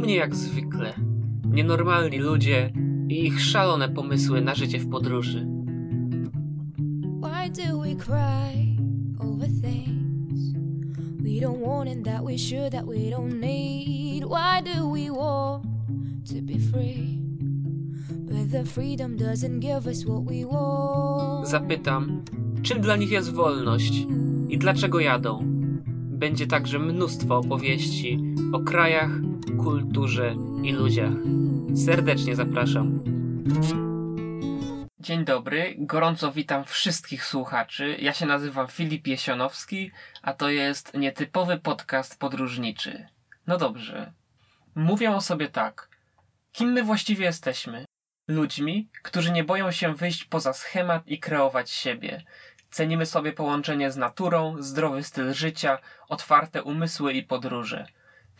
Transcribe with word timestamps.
mnie 0.00 0.16
jak 0.16 0.34
zwykle. 0.34 0.94
Nienormalni 1.50 2.18
ludzie 2.18 2.72
i 3.08 3.26
ich 3.26 3.40
szalone 3.40 3.88
pomysły 3.88 4.40
na 4.40 4.54
życie 4.54 4.78
w 4.78 4.90
podróży. 4.90 5.46
Why 7.22 7.50
do 7.50 7.78
we 7.78 7.94
cry 7.94 8.76
over 9.18 9.48
things 9.48 10.54
we 11.22 11.40
don't 11.40 11.60
want 11.66 11.90
and 11.90 12.04
that 12.04 12.24
we 12.24 12.38
should, 12.38 12.72
that 12.72 12.86
we 12.86 12.94
don't 12.94 13.40
need? 13.40 14.24
Why 14.24 14.74
do 14.74 14.90
we 14.90 15.10
want 15.10 15.64
to 16.28 16.34
be 16.42 16.58
free? 16.72 17.20
But 18.10 18.50
the 18.50 18.64
freedom 18.64 19.16
doesn't 19.16 19.60
give 19.60 19.86
us 19.86 20.04
what 20.04 20.24
we 20.24 20.46
want. 20.46 21.48
Zapytam, 21.48 22.22
czym 22.62 22.80
dla 22.80 22.96
nich 22.96 23.10
jest 23.10 23.32
wolność 23.32 24.06
i 24.48 24.58
dlaczego 24.58 25.00
jadą? 25.00 25.38
Będzie 26.10 26.46
także 26.46 26.78
mnóstwo 26.78 27.38
opowieści 27.38 28.18
o 28.52 28.60
krajach, 28.60 29.10
kulturze 29.58 30.34
i 30.62 30.72
ludziach. 30.72 31.12
Serdecznie 31.86 32.36
zapraszam. 32.36 33.00
Dzień 35.00 35.24
dobry, 35.24 35.74
gorąco 35.78 36.32
witam 36.32 36.64
wszystkich 36.64 37.24
słuchaczy. 37.24 37.96
Ja 38.00 38.12
się 38.12 38.26
nazywam 38.26 38.68
Filip 38.68 39.06
Jesionowski, 39.06 39.90
a 40.22 40.32
to 40.32 40.50
jest 40.50 40.94
nietypowy 40.94 41.58
podcast 41.58 42.18
podróżniczy. 42.18 43.06
No 43.46 43.56
dobrze. 43.56 44.12
Mówię 44.74 45.10
o 45.10 45.20
sobie 45.20 45.48
tak. 45.48 45.88
Kim 46.52 46.72
my 46.72 46.82
właściwie 46.82 47.24
jesteśmy? 47.24 47.84
Ludźmi, 48.28 48.88
którzy 49.02 49.32
nie 49.32 49.44
boją 49.44 49.70
się 49.70 49.94
wyjść 49.94 50.24
poza 50.24 50.52
schemat 50.52 51.08
i 51.08 51.18
kreować 51.18 51.70
siebie. 51.70 52.22
Cenimy 52.70 53.06
sobie 53.06 53.32
połączenie 53.32 53.90
z 53.90 53.96
naturą, 53.96 54.56
zdrowy 54.58 55.02
styl 55.02 55.34
życia, 55.34 55.78
otwarte 56.08 56.62
umysły 56.62 57.12
i 57.12 57.22
podróże. 57.22 57.86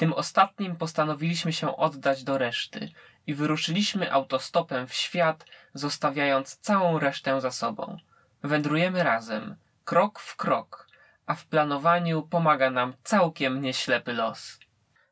Tym 0.00 0.12
ostatnim 0.12 0.76
postanowiliśmy 0.76 1.52
się 1.52 1.76
oddać 1.76 2.24
do 2.24 2.38
reszty 2.38 2.88
i 3.26 3.34
wyruszyliśmy 3.34 4.12
autostopem 4.12 4.86
w 4.86 4.94
świat, 4.94 5.44
zostawiając 5.74 6.56
całą 6.56 6.98
resztę 6.98 7.40
za 7.40 7.50
sobą. 7.50 7.96
Wędrujemy 8.42 9.02
razem, 9.02 9.56
krok 9.84 10.18
w 10.18 10.36
krok, 10.36 10.86
a 11.26 11.34
w 11.34 11.46
planowaniu 11.46 12.22
pomaga 12.22 12.70
nam 12.70 12.94
całkiem 13.02 13.60
nieślepy 13.60 14.12
los. 14.12 14.58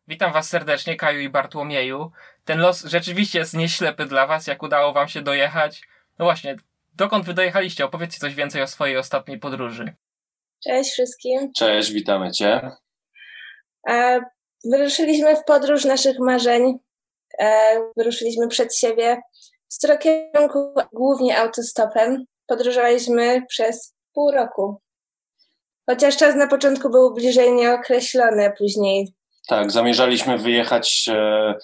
Witam 0.07 0.33
Was 0.33 0.49
serdecznie, 0.49 0.97
Kaju 0.97 1.21
i 1.21 1.29
Bartłomieju. 1.29 2.13
Ten 2.45 2.59
los 2.59 2.85
rzeczywiście 2.85 3.39
jest 3.39 3.55
nieślepy 3.55 4.07
dla 4.07 4.27
Was, 4.27 4.47
jak 4.47 4.63
udało 4.63 4.93
Wam 4.93 5.09
się 5.09 5.23
dojechać. 5.23 5.83
No 6.19 6.25
właśnie, 6.25 6.57
dokąd 6.95 7.25
Wy 7.25 7.35
dojechaliście? 7.35 7.85
Opowiedzcie 7.85 8.21
coś 8.21 8.35
więcej 8.35 8.63
o 8.63 8.67
swojej 8.67 8.97
ostatniej 8.97 9.39
podróży. 9.39 9.95
Cześć 10.65 10.91
wszystkim. 10.93 11.53
Cześć, 11.53 11.93
witamy 11.93 12.33
Cię. 12.33 12.71
E, 13.89 14.21
Wyruszyliśmy 14.65 15.37
w 15.37 15.45
podróż 15.45 15.85
naszych 15.85 16.19
marzeń. 16.19 16.79
E, 17.41 17.81
Wyruszyliśmy 17.97 18.49
przed 18.49 18.77
siebie 18.77 19.21
w 19.73 19.99
kierunku 19.99 20.75
głównie 20.93 21.39
autostopem. 21.39 22.25
Podróżowaliśmy 22.47 23.43
przez 23.49 23.95
pół 24.15 24.31
roku. 24.31 24.81
Chociaż 25.91 26.17
czas 26.17 26.35
na 26.35 26.47
początku 26.47 26.91
był 26.91 27.15
bliżej 27.15 27.53
nieokreślony, 27.53 28.53
później. 28.59 29.15
Tak, 29.49 29.71
zamierzaliśmy 29.71 30.39
wyjechać 30.39 31.09
e, 31.09 31.55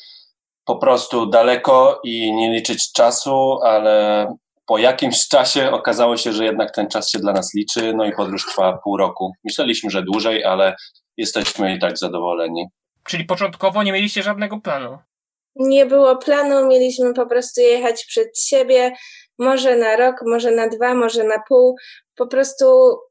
po 0.64 0.76
prostu 0.76 1.26
daleko 1.26 2.00
i 2.04 2.32
nie 2.32 2.52
liczyć 2.52 2.92
czasu, 2.92 3.58
ale 3.62 4.26
po 4.66 4.78
jakimś 4.78 5.28
czasie 5.28 5.70
okazało 5.70 6.16
się, 6.16 6.32
że 6.32 6.44
jednak 6.44 6.74
ten 6.74 6.88
czas 6.88 7.10
się 7.10 7.18
dla 7.18 7.32
nas 7.32 7.54
liczy, 7.54 7.94
no 7.96 8.04
i 8.04 8.12
podróż 8.12 8.46
trwa 8.46 8.78
pół 8.84 8.96
roku. 8.96 9.32
Myśleliśmy, 9.44 9.90
że 9.90 10.02
dłużej, 10.02 10.44
ale 10.44 10.76
jesteśmy 11.16 11.74
i 11.74 11.78
tak 11.78 11.98
zadowoleni. 11.98 12.66
Czyli 13.08 13.24
początkowo 13.24 13.82
nie 13.82 13.92
mieliście 13.92 14.22
żadnego 14.22 14.60
planu? 14.60 14.98
Nie 15.56 15.86
było 15.86 16.16
planu, 16.16 16.66
mieliśmy 16.66 17.14
po 17.14 17.26
prostu 17.26 17.60
jechać 17.60 18.04
przed 18.04 18.40
siebie, 18.40 18.92
może 19.38 19.76
na 19.76 19.96
rok, 19.96 20.14
może 20.26 20.50
na 20.50 20.68
dwa, 20.68 20.94
może 20.94 21.24
na 21.24 21.42
pół. 21.48 21.76
Po 22.16 22.26
prostu 22.26 22.64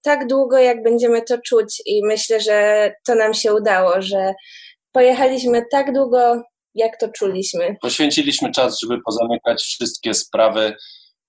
tak 0.04 0.28
długo, 0.28 0.58
jak 0.58 0.84
będziemy 0.84 1.22
to 1.22 1.38
czuć, 1.38 1.82
i 1.86 2.06
myślę, 2.06 2.42
że 2.42 2.92
to 3.06 3.16
nam 3.16 3.34
się 3.34 3.54
udało, 3.54 4.02
że 4.02 4.34
pojechaliśmy 4.92 5.64
tak 5.72 5.94
długo, 5.94 6.42
jak 6.76 7.00
to 7.00 7.08
czuliśmy. 7.08 7.76
Poświęciliśmy 7.82 8.52
czas, 8.52 8.80
żeby 8.82 9.02
pozamykać 9.06 9.64
wszystkie 9.64 10.14
sprawy 10.14 10.76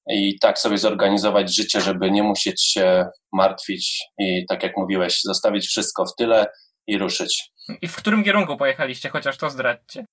i 0.09 0.39
tak 0.39 0.59
sobie 0.59 0.79
zorganizować 0.79 1.55
życie, 1.55 1.81
żeby 1.81 2.11
nie 2.11 2.23
musieć 2.23 2.65
się 2.65 3.07
martwić 3.33 4.05
i 4.19 4.47
tak 4.49 4.63
jak 4.63 4.77
mówiłeś, 4.77 5.21
zostawić 5.23 5.67
wszystko 5.67 6.05
w 6.07 6.17
tyle 6.17 6.47
i 6.87 6.99
ruszyć. 6.99 7.51
I 7.83 7.89
w 7.89 7.97
którym 7.97 8.25
kierunku 8.25 8.57
pojechaliście, 8.57 9.09
chociaż 9.09 9.37
to 9.37 9.51
zdradźcie? 9.51 10.05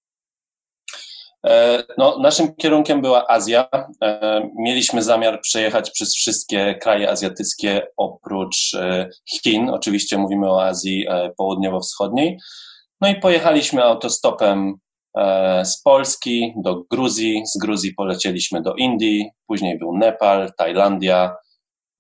E, 1.48 1.84
no, 1.98 2.18
naszym 2.20 2.56
kierunkiem 2.56 3.02
była 3.02 3.28
Azja. 3.28 3.70
E, 4.04 4.42
mieliśmy 4.56 5.02
zamiar 5.02 5.42
przejechać 5.42 5.92
przez 5.92 6.16
wszystkie 6.16 6.76
kraje 6.76 7.10
azjatyckie 7.10 7.88
oprócz 7.98 8.74
e, 8.74 9.10
Chin. 9.30 9.70
Oczywiście 9.70 10.18
mówimy 10.18 10.52
o 10.52 10.64
Azji 10.64 11.08
południowo-wschodniej. 11.38 12.38
No 13.02 13.10
i 13.10 13.16
pojechaliśmy 13.16 13.84
autostopem 13.84 14.74
z 15.64 15.82
Polski 15.82 16.54
do 16.64 16.84
Gruzji. 16.92 17.44
Z 17.46 17.58
Gruzji 17.58 17.94
polecieliśmy 17.94 18.62
do 18.62 18.76
Indii, 18.76 19.30
później 19.48 19.78
był 19.78 19.98
Nepal, 19.98 20.52
Tajlandia, 20.58 21.36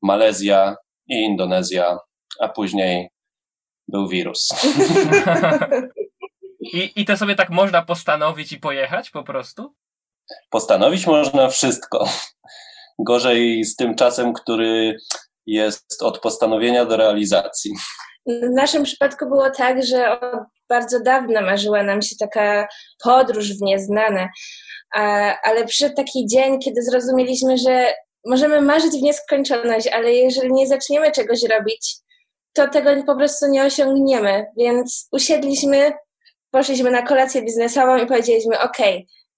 Malezja 0.01 0.75
i 1.07 1.15
Indonezja, 1.15 1.97
a 2.39 2.47
później 2.47 3.09
był 3.91 4.07
wirus. 4.07 4.49
I, 6.73 6.91
I 6.95 7.05
to 7.05 7.17
sobie 7.17 7.35
tak 7.35 7.49
można 7.49 7.81
postanowić 7.81 8.51
i 8.51 8.59
pojechać 8.59 9.09
po 9.09 9.23
prostu? 9.23 9.73
Postanowić 10.49 11.07
można 11.07 11.49
wszystko. 11.49 12.09
Gorzej 12.99 13.63
z 13.63 13.75
tym 13.75 13.95
czasem, 13.95 14.33
który 14.33 14.97
jest 15.45 16.03
od 16.03 16.19
postanowienia 16.19 16.85
do 16.85 16.97
realizacji. 16.97 17.71
W 18.25 18.49
naszym 18.55 18.83
przypadku 18.83 19.25
było 19.25 19.49
tak, 19.49 19.85
że 19.85 20.19
od 20.19 20.39
bardzo 20.69 20.99
dawna 20.99 21.41
marzyła 21.41 21.83
nam 21.83 22.01
się 22.01 22.15
taka 22.19 22.67
podróż 23.03 23.53
w 23.53 23.61
nieznane, 23.61 24.29
ale 25.43 25.65
przyszedł 25.65 25.95
taki 25.95 26.27
dzień, 26.27 26.59
kiedy 26.59 26.83
zrozumieliśmy, 26.83 27.57
że 27.57 27.93
możemy 28.25 28.61
marzyć 28.61 28.91
w 28.91 29.01
nieskończoność, 29.01 29.87
ale 29.87 30.11
jeżeli 30.11 30.53
nie 30.53 30.67
zaczniemy 30.67 31.11
czegoś 31.11 31.43
robić, 31.43 31.95
to 32.53 32.67
tego 32.67 33.03
po 33.03 33.15
prostu 33.15 33.47
nie 33.47 33.63
osiągniemy. 33.63 34.45
Więc 34.57 35.07
usiedliśmy, 35.11 35.93
poszliśmy 36.51 36.91
na 36.91 37.01
kolację 37.01 37.41
biznesową 37.41 37.97
i 37.97 38.05
powiedzieliśmy: 38.05 38.59
OK, 38.59 38.77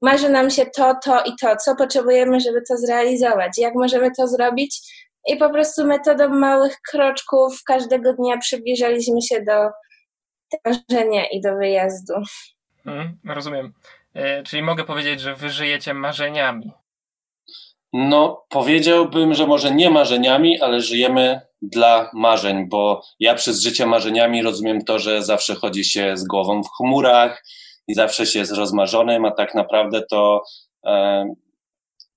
marzy 0.01 0.29
nam 0.29 0.49
się 0.49 0.65
to, 0.65 0.95
to 1.03 1.23
i 1.23 1.31
to, 1.41 1.55
co 1.55 1.75
potrzebujemy, 1.75 2.39
żeby 2.39 2.61
to 2.69 2.77
zrealizować, 2.77 3.57
jak 3.57 3.75
możemy 3.75 4.11
to 4.17 4.27
zrobić. 4.27 4.79
I 5.27 5.37
po 5.37 5.49
prostu 5.49 5.85
metodą 5.85 6.29
małych 6.29 6.77
kroczków 6.91 7.63
każdego 7.65 8.13
dnia 8.13 8.37
przybliżaliśmy 8.37 9.21
się 9.21 9.41
do 9.41 9.69
marzenia 10.65 11.25
i 11.31 11.41
do 11.41 11.55
wyjazdu. 11.55 12.13
Mm, 12.85 13.17
rozumiem. 13.25 13.73
E, 14.13 14.43
czyli 14.43 14.61
mogę 14.61 14.83
powiedzieć, 14.83 15.21
że 15.21 15.35
wy 15.35 15.49
żyjecie 15.49 15.93
marzeniami. 15.93 16.71
No, 17.93 18.45
powiedziałbym, 18.49 19.33
że 19.33 19.47
może 19.47 19.71
nie 19.71 19.89
marzeniami, 19.89 20.61
ale 20.61 20.81
żyjemy 20.81 21.41
dla 21.71 22.09
marzeń, 22.13 22.69
bo 22.69 23.01
ja 23.19 23.35
przez 23.35 23.61
życie 23.61 23.85
marzeniami 23.85 24.41
rozumiem 24.41 24.83
to, 24.85 24.99
że 24.99 25.23
zawsze 25.23 25.55
chodzi 25.55 25.85
się 25.85 26.17
z 26.17 26.23
głową 26.23 26.63
w 26.63 26.69
chmurach 26.77 27.43
i 27.87 27.93
zawsze 27.93 28.25
się 28.25 28.39
jest 28.39 28.51
rozmarzonym, 28.51 29.25
a 29.25 29.31
tak 29.31 29.55
naprawdę 29.55 30.01
to 30.09 30.43
e, 30.85 31.25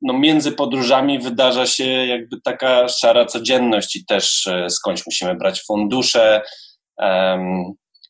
no, 0.02 0.12
między 0.18 0.52
podróżami 0.52 1.18
wydarza 1.18 1.66
się 1.66 1.84
jakby 1.84 2.40
taka 2.40 2.88
szara 2.88 3.24
codzienność 3.24 3.96
i 3.96 4.06
też 4.06 4.46
e, 4.46 4.70
skądś 4.70 5.06
musimy 5.06 5.34
brać 5.34 5.62
fundusze 5.62 6.42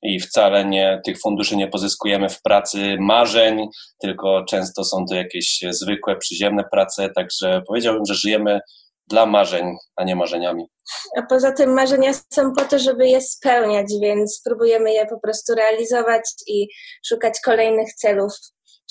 i 0.02 0.20
wcale 0.20 0.64
nie, 0.64 1.00
tych 1.04 1.20
funduszy 1.20 1.56
nie 1.56 1.68
pozyskujemy 1.68 2.28
w 2.28 2.42
pracy 2.42 2.96
marzeń, 3.00 3.68
tylko 4.00 4.44
często 4.44 4.84
są 4.84 5.04
to 5.08 5.14
jakieś 5.14 5.60
zwykłe, 5.70 6.16
przyziemne 6.16 6.64
prace, 6.72 7.10
także 7.10 7.62
powiedziałbym, 7.66 8.04
że 8.08 8.14
żyjemy 8.14 8.60
dla 9.08 9.26
marzeń, 9.26 9.76
a 9.96 10.04
nie 10.04 10.16
marzeniami. 10.16 10.70
A 11.16 11.22
poza 11.22 11.52
tym 11.52 11.74
marzenia 11.74 12.12
są 12.14 12.52
po 12.52 12.64
to, 12.64 12.78
żeby 12.78 13.08
je 13.08 13.20
spełniać, 13.20 13.86
więc 14.02 14.42
próbujemy 14.44 14.92
je 14.92 15.06
po 15.06 15.20
prostu 15.20 15.54
realizować 15.54 16.22
i 16.46 16.68
szukać 17.08 17.40
kolejnych 17.44 17.94
celów, 17.94 18.32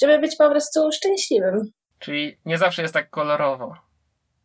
żeby 0.01 0.19
być 0.19 0.35
po 0.35 0.49
prostu 0.49 0.91
szczęśliwym. 0.91 1.71
Czyli 1.99 2.39
nie 2.45 2.57
zawsze 2.57 2.81
jest 2.81 2.93
tak 2.93 3.09
kolorowo. 3.09 3.75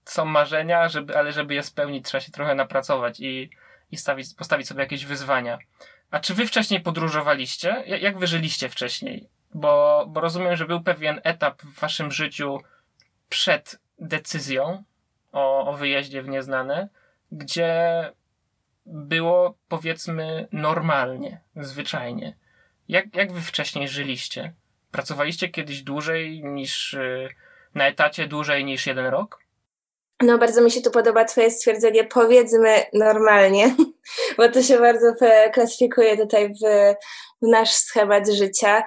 Są 0.04 0.24
marzenia, 0.24 0.88
żeby, 0.88 1.16
ale 1.18 1.32
żeby 1.32 1.54
je 1.54 1.62
spełnić, 1.62 2.06
trzeba 2.06 2.20
się 2.20 2.32
trochę 2.32 2.54
napracować 2.54 3.20
i, 3.20 3.50
i 3.90 3.96
stawić, 3.96 4.34
postawić 4.38 4.68
sobie 4.68 4.82
jakieś 4.82 5.04
wyzwania. 5.04 5.58
A 6.10 6.20
czy 6.20 6.34
wy 6.34 6.46
wcześniej 6.46 6.80
podróżowaliście? 6.80 7.84
Jak 7.86 8.18
wy 8.18 8.26
żyliście 8.26 8.68
wcześniej? 8.68 9.28
Bo, 9.54 10.04
bo 10.08 10.20
rozumiem, 10.20 10.56
że 10.56 10.66
był 10.66 10.82
pewien 10.82 11.20
etap 11.24 11.62
w 11.62 11.80
waszym 11.80 12.10
życiu 12.10 12.58
przed 13.28 13.78
decyzją 13.98 14.84
o, 15.32 15.66
o 15.66 15.72
wyjeździe 15.72 16.22
w 16.22 16.28
nieznane, 16.28 16.88
gdzie 17.32 18.12
było 18.86 19.54
powiedzmy 19.68 20.48
normalnie, 20.52 21.40
zwyczajnie. 21.56 22.36
Jak, 22.88 23.16
jak 23.16 23.32
wy 23.32 23.40
wcześniej 23.40 23.88
żyliście? 23.88 24.54
Pracowaliście 24.90 25.48
kiedyś 25.48 25.82
dłużej 25.82 26.44
niż 26.44 26.94
y, 26.94 27.28
na 27.74 27.88
etacie 27.88 28.26
dłużej 28.26 28.64
niż 28.64 28.86
jeden 28.86 29.06
rok? 29.06 29.40
No, 30.22 30.38
bardzo 30.38 30.62
mi 30.62 30.70
się 30.70 30.80
tu 30.80 30.90
podoba 30.90 31.24
Twoje 31.24 31.50
stwierdzenie, 31.50 32.04
powiedzmy 32.04 32.86
normalnie, 32.92 33.74
bo 34.36 34.48
to 34.48 34.62
się 34.62 34.78
bardzo 34.78 35.14
klasyfikuje 35.52 36.16
tutaj 36.16 36.48
w, 36.48 36.58
w 37.42 37.48
nasz 37.48 37.70
schemat 37.70 38.30
życia. 38.30 38.82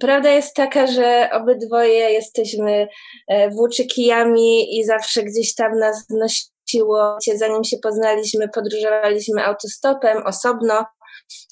Prawda 0.00 0.30
jest 0.30 0.54
taka, 0.54 0.86
że 0.86 1.28
obydwoje 1.32 2.10
jesteśmy 2.10 2.88
e, 3.28 3.50
włóczykijami 3.50 4.78
i 4.78 4.84
zawsze 4.84 5.22
gdzieś 5.22 5.54
tam 5.54 5.78
nas 5.78 6.06
nosiło. 6.10 7.16
Zanim 7.34 7.64
się 7.64 7.76
poznaliśmy, 7.82 8.48
podróżowaliśmy 8.48 9.44
autostopem 9.44 10.26
osobno. 10.26 10.84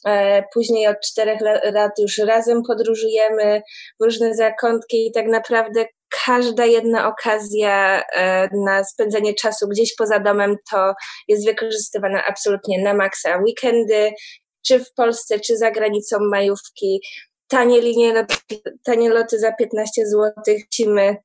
E, 0.06 0.42
później 0.54 0.86
od 0.86 0.96
czterech 1.00 1.40
lat 1.72 1.92
już 1.98 2.18
razem 2.18 2.62
podróżujemy 2.68 3.62
w 4.00 4.04
różne 4.04 4.34
zakątki 4.34 5.06
i 5.06 5.12
tak 5.12 5.26
naprawdę 5.26 5.84
każda 6.24 6.64
jedna 6.64 7.08
okazja 7.08 8.02
e, 8.16 8.48
na 8.64 8.84
spędzenie 8.84 9.34
czasu 9.34 9.68
gdzieś 9.68 9.94
poza 9.94 10.20
domem 10.20 10.56
to 10.70 10.94
jest 11.28 11.46
wykorzystywana 11.46 12.24
absolutnie 12.24 12.82
na 12.82 12.94
maksa. 12.94 13.38
Weekendy, 13.46 14.12
czy 14.66 14.84
w 14.84 14.92
Polsce, 14.96 15.40
czy 15.40 15.56
za 15.56 15.70
granicą 15.70 16.18
majówki, 16.20 17.00
tanie 17.54 17.80
linie, 17.80 18.26
tanie 18.84 19.10
loty 19.10 19.38
za 19.38 19.52
15 19.52 20.06
zł, 20.06 20.32
cimy, 20.72 21.16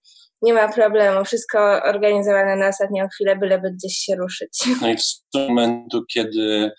nie 0.41 0.53
ma 0.53 0.73
problemu, 0.73 1.25
wszystko 1.25 1.59
organizowane 1.83 2.55
na 2.55 2.67
ostatnią 2.67 3.07
chwilę, 3.07 3.35
byleby 3.35 3.71
gdzieś 3.71 3.97
się 3.97 4.15
ruszyć. 4.15 4.51
No 4.81 4.89
i 4.89 4.97
w 4.97 5.47
momentu, 5.47 6.01
kiedy, 6.13 6.71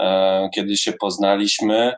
e, 0.00 0.48
kiedy 0.54 0.76
się 0.76 0.92
poznaliśmy, 0.92 1.94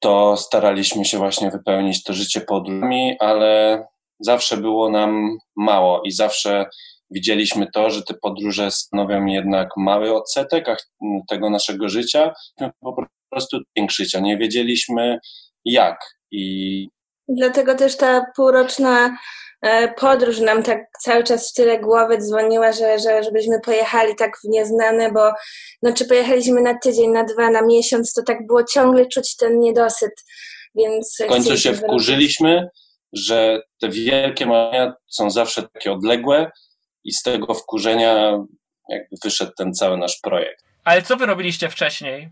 to 0.00 0.36
staraliśmy 0.36 1.04
się 1.04 1.18
właśnie 1.18 1.50
wypełnić 1.50 2.04
to 2.04 2.12
życie 2.12 2.40
podróżami, 2.40 3.16
ale 3.20 3.84
zawsze 4.20 4.56
było 4.56 4.90
nam 4.90 5.38
mało 5.56 6.02
i 6.04 6.12
zawsze 6.12 6.66
widzieliśmy 7.10 7.66
to, 7.74 7.90
że 7.90 8.02
te 8.02 8.14
podróże 8.22 8.70
stanowią 8.70 9.26
jednak 9.26 9.68
mały 9.76 10.16
odsetek 10.16 10.66
tego 11.28 11.50
naszego 11.50 11.88
życia, 11.88 12.32
po 12.80 13.06
prostu 13.30 13.58
większyć, 13.76 14.14
a 14.14 14.20
nie 14.20 14.38
wiedzieliśmy 14.38 15.18
jak. 15.64 16.17
I 16.30 16.88
Dlatego 17.28 17.74
też 17.74 17.96
ta 17.96 18.26
półroczna 18.36 19.18
e, 19.62 19.94
podróż 19.94 20.40
nam 20.40 20.62
tak 20.62 20.78
cały 21.00 21.24
czas 21.24 21.50
w 21.50 21.54
tyle 21.54 21.78
głowy 21.80 22.18
dzwoniła, 22.18 22.72
że, 22.72 22.98
że 22.98 23.22
żebyśmy 23.22 23.60
pojechali 23.60 24.14
tak 24.16 24.30
w 24.44 24.48
nieznane, 24.48 25.12
bo 25.12 25.32
no, 25.82 25.92
czy 25.92 26.04
pojechaliśmy 26.04 26.60
na 26.60 26.78
tydzień, 26.78 27.10
na 27.10 27.24
dwa, 27.24 27.50
na 27.50 27.62
miesiąc, 27.62 28.12
to 28.12 28.22
tak 28.22 28.46
było 28.46 28.64
ciągle 28.64 29.06
czuć 29.06 29.36
ten 29.36 29.58
niedosyt. 29.58 30.12
Więc 30.74 31.16
w 31.24 31.26
końcu 31.26 31.56
się 31.56 31.74
wkurzyliśmy, 31.74 32.68
że 33.12 33.62
te 33.80 33.88
wielkie 33.88 34.46
marzenia 34.46 34.94
są 35.06 35.30
zawsze 35.30 35.62
takie 35.62 35.92
odległe 35.92 36.50
i 37.04 37.12
z 37.12 37.22
tego 37.22 37.54
wkurzenia 37.54 38.38
jakby 38.88 39.16
wyszedł 39.24 39.52
ten 39.56 39.74
cały 39.74 39.98
nasz 39.98 40.20
projekt. 40.22 40.64
Ale 40.84 41.02
co 41.02 41.16
wy 41.16 41.26
robiliście 41.26 41.68
wcześniej? 41.68 42.30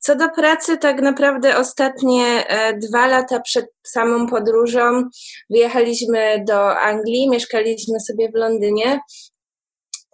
Co 0.00 0.16
do 0.16 0.28
pracy, 0.28 0.78
tak 0.78 1.00
naprawdę 1.00 1.56
ostatnie 1.56 2.46
e, 2.46 2.78
dwa 2.78 3.06
lata 3.06 3.40
przed 3.40 3.66
samą 3.86 4.26
podróżą 4.26 5.08
wyjechaliśmy 5.50 6.44
do 6.48 6.78
Anglii, 6.78 7.30
mieszkaliśmy 7.30 8.00
sobie 8.00 8.30
w 8.30 8.34
Londynie. 8.34 9.00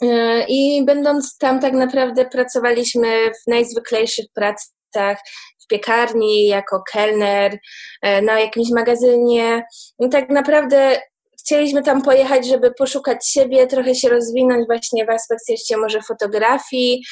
E, 0.03 0.45
I 0.49 0.85
będąc 0.85 1.39
tam, 1.39 1.61
tak 1.61 1.73
naprawdę 1.73 2.25
pracowaliśmy 2.25 3.31
w 3.31 3.51
najzwyklejszych 3.51 4.27
pracach, 4.35 5.19
w 5.65 5.67
piekarni, 5.67 6.47
jako 6.47 6.83
kelner, 6.93 7.59
e, 8.03 8.23
na 8.23 8.41
jakimś 8.41 8.71
magazynie. 8.71 9.65
I 9.99 10.09
tak 10.09 10.31
naprawdę 10.31 11.01
chcieliśmy 11.47 11.83
tam 11.83 12.03
pojechać, 12.03 12.47
żeby 12.47 12.71
poszukać 12.79 13.29
siebie, 13.29 13.67
trochę 13.67 13.95
się 13.95 14.09
rozwinąć 14.09 14.67
właśnie 14.67 15.07
w 15.07 15.11
aspekcie 15.11 15.77
może 15.77 16.03
fotografii, 16.03 17.03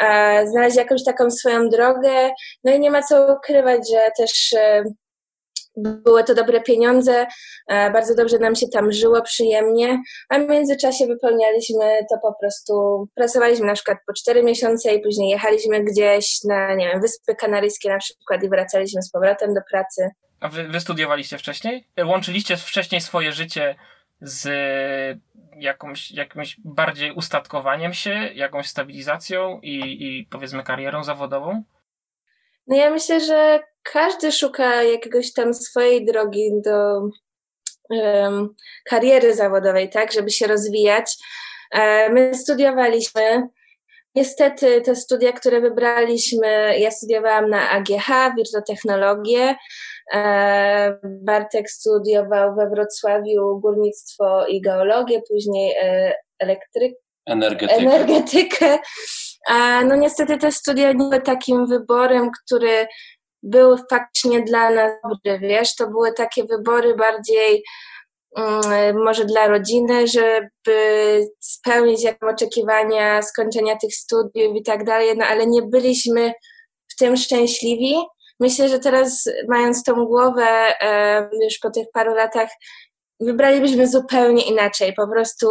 e, 0.00 0.46
znaleźć 0.46 0.76
jakąś 0.76 1.04
taką 1.04 1.30
swoją 1.30 1.68
drogę. 1.68 2.30
No 2.64 2.72
i 2.72 2.80
nie 2.80 2.90
ma 2.90 3.02
co 3.02 3.34
ukrywać, 3.34 3.90
że 3.90 4.10
też 4.18 4.52
e, 4.52 4.84
były 5.76 6.24
to 6.24 6.34
dobre 6.34 6.60
pieniądze, 6.60 7.26
e, 7.68 7.90
bardzo 7.90 8.14
dobrze 8.14 8.38
nam 8.38 8.54
się 8.54 8.68
tam 8.68 8.92
żyło, 8.92 9.22
przyjemnie, 9.22 10.02
a 10.28 10.38
w 10.38 10.48
międzyczasie 10.48 11.06
wypełnialiśmy 11.06 12.06
to 12.10 12.18
po 12.22 12.34
prostu, 12.40 13.04
pracowaliśmy 13.14 13.66
na 13.66 13.74
przykład 13.74 13.98
po 14.06 14.12
4 14.12 14.42
miesiące 14.42 14.94
i 14.94 15.02
później 15.02 15.30
jechaliśmy 15.30 15.84
gdzieś 15.84 16.38
na, 16.44 16.74
nie 16.74 16.88
wiem, 16.88 17.00
Wyspy 17.00 17.34
Kanaryjskie 17.34 17.88
na 17.88 17.98
przykład 17.98 18.42
i 18.42 18.48
wracaliśmy 18.48 19.02
z 19.02 19.10
powrotem 19.10 19.54
do 19.54 19.60
pracy. 19.70 20.10
A 20.40 20.48
wy, 20.48 20.68
wy 20.68 20.80
studiowaliście 20.80 21.38
wcześniej? 21.38 21.84
Łączyliście 22.04 22.56
wcześniej 22.56 23.00
swoje 23.00 23.32
życie 23.32 23.74
z 24.20 24.48
jakąś, 25.56 26.10
jakimś 26.10 26.56
bardziej 26.64 27.12
ustatkowaniem 27.12 27.94
się, 27.94 28.30
jakąś 28.34 28.68
stabilizacją 28.68 29.60
i, 29.62 29.76
i 29.78 30.26
powiedzmy 30.30 30.62
karierą 30.62 31.04
zawodową? 31.04 31.62
No 32.66 32.76
ja 32.76 32.90
myślę, 32.90 33.20
że 33.20 33.60
każdy 33.82 34.32
szuka 34.32 34.82
jakiegoś 34.82 35.32
tam 35.32 35.54
swojej 35.54 36.06
drogi 36.06 36.50
do 36.64 37.00
um, 37.88 38.54
kariery 38.84 39.34
zawodowej, 39.34 39.90
tak, 39.90 40.12
żeby 40.12 40.30
się 40.30 40.46
rozwijać. 40.46 41.16
E, 41.70 42.10
my 42.10 42.34
studiowaliśmy. 42.34 43.48
Niestety 44.14 44.80
te 44.80 44.96
studia, 44.96 45.32
które 45.32 45.60
wybraliśmy, 45.60 46.78
ja 46.78 46.90
studiowałam 46.90 47.50
na 47.50 47.70
AGH, 47.70 48.36
wirtotechnologię, 48.36 49.56
E, 49.99 49.99
Bartek 51.04 51.70
studiował 51.70 52.54
we 52.54 52.70
Wrocławiu 52.70 53.60
górnictwo 53.60 54.46
i 54.46 54.60
geologię, 54.60 55.22
później 55.28 55.74
e, 55.82 56.14
elektryk, 56.38 56.94
energetykę. 57.26 57.74
energetykę. 57.74 58.78
A 59.48 59.84
no 59.84 59.96
niestety 59.96 60.38
te 60.38 60.52
studia 60.52 60.88
nie 60.88 60.98
były 60.98 61.20
takim 61.20 61.66
wyborem, 61.66 62.30
który 62.44 62.86
był 63.42 63.76
faktycznie 63.90 64.42
dla 64.42 64.70
nas 64.70 64.92
dobry, 65.02 65.38
wiesz, 65.38 65.76
to 65.76 65.88
były 65.88 66.12
takie 66.12 66.44
wybory 66.44 66.94
bardziej 66.94 67.62
um, 68.36 69.04
może 69.04 69.24
dla 69.24 69.48
rodziny, 69.48 70.06
żeby 70.06 71.26
spełnić 71.40 72.00
oczekiwania 72.20 73.22
skończenia 73.22 73.76
tych 73.76 73.94
studiów 73.94 74.56
i 74.56 74.62
tak 74.62 74.84
dalej, 74.84 75.16
no 75.16 75.24
ale 75.26 75.46
nie 75.46 75.62
byliśmy 75.62 76.32
w 76.92 76.96
tym 76.96 77.16
szczęśliwi 77.16 77.94
myślę, 78.40 78.68
że 78.68 78.78
teraz 78.78 79.24
mając 79.48 79.82
tą 79.82 80.04
głowę 80.04 80.46
już 81.44 81.58
po 81.58 81.70
tych 81.70 81.86
paru 81.92 82.14
latach, 82.14 82.48
wybralibyśmy 83.20 83.88
zupełnie 83.88 84.42
inaczej. 84.42 84.92
Po 84.94 85.08
prostu 85.08 85.46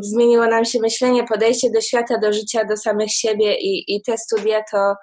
zmieniło 0.00 0.46
nam 0.46 0.64
się 0.64 0.80
myślenie, 0.80 1.24
podejście 1.24 1.70
do 1.70 1.80
świata, 1.80 2.18
do 2.18 2.32
życia, 2.32 2.64
do 2.64 2.76
samych 2.76 3.10
siebie 3.12 3.54
i, 3.60 3.96
i 3.96 4.02
te 4.02 4.18
studia 4.18 4.62
to 4.70 4.94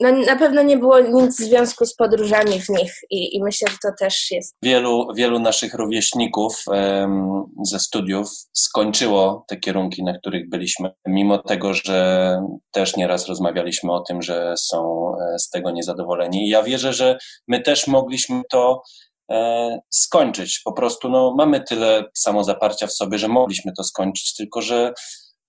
no, 0.00 0.12
na 0.12 0.36
pewno 0.36 0.62
nie 0.62 0.76
było 0.76 1.00
nic 1.00 1.40
w 1.40 1.44
związku 1.44 1.86
z 1.86 1.94
podróżami 1.94 2.60
w 2.60 2.68
nich 2.68 2.94
i, 3.10 3.36
i 3.36 3.42
myślę, 3.42 3.68
że 3.70 3.76
to 3.82 3.88
też 3.98 4.30
jest. 4.30 4.56
Wielu, 4.62 5.06
wielu 5.14 5.38
naszych 5.38 5.74
rówieśników 5.74 6.64
um, 6.66 7.44
ze 7.64 7.78
studiów 7.78 8.28
skończyło 8.52 9.44
te 9.48 9.56
kierunki, 9.56 10.04
na 10.04 10.18
których 10.18 10.48
byliśmy, 10.48 10.90
mimo 11.06 11.38
tego, 11.38 11.74
że 11.74 12.38
też 12.70 12.96
nieraz 12.96 13.28
rozmawialiśmy 13.28 13.92
o 13.92 14.00
tym, 14.00 14.22
że 14.22 14.54
są 14.56 15.12
e, 15.16 15.38
z 15.38 15.50
tego 15.50 15.70
niezadowoleni. 15.70 16.48
Ja 16.48 16.62
wierzę, 16.62 16.92
że 16.92 17.18
my 17.48 17.60
też 17.60 17.86
mogliśmy 17.86 18.42
to 18.50 18.82
e, 19.30 19.78
skończyć. 19.90 20.60
Po 20.64 20.72
prostu 20.72 21.08
no, 21.08 21.34
mamy 21.38 21.60
tyle 21.60 22.04
samozaparcia 22.14 22.86
w 22.86 22.92
sobie, 22.92 23.18
że 23.18 23.28
mogliśmy 23.28 23.72
to 23.76 23.84
skończyć, 23.84 24.34
tylko 24.36 24.62
że 24.62 24.92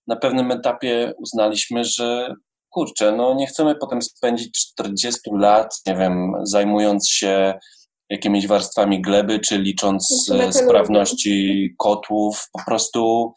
na 0.07 0.15
pewnym 0.15 0.51
etapie 0.51 1.13
uznaliśmy, 1.17 1.83
że 1.85 2.35
kurczę, 2.71 3.11
no 3.11 3.33
nie 3.33 3.47
chcemy 3.47 3.75
potem 3.75 4.01
spędzić 4.01 4.51
40 4.73 5.19
lat, 5.33 5.81
nie 5.87 5.95
wiem, 5.95 6.33
zajmując 6.43 7.09
się 7.09 7.53
jakimiś 8.09 8.47
warstwami 8.47 9.01
gleby, 9.01 9.39
czy 9.39 9.57
licząc 9.57 10.31
e, 10.33 10.53
sprawności 10.53 11.69
kotłów. 11.77 12.49
Po 12.53 12.65
prostu 12.65 13.33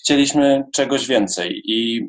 chcieliśmy 0.00 0.64
czegoś 0.72 1.06
więcej 1.06 1.62
i 1.64 2.06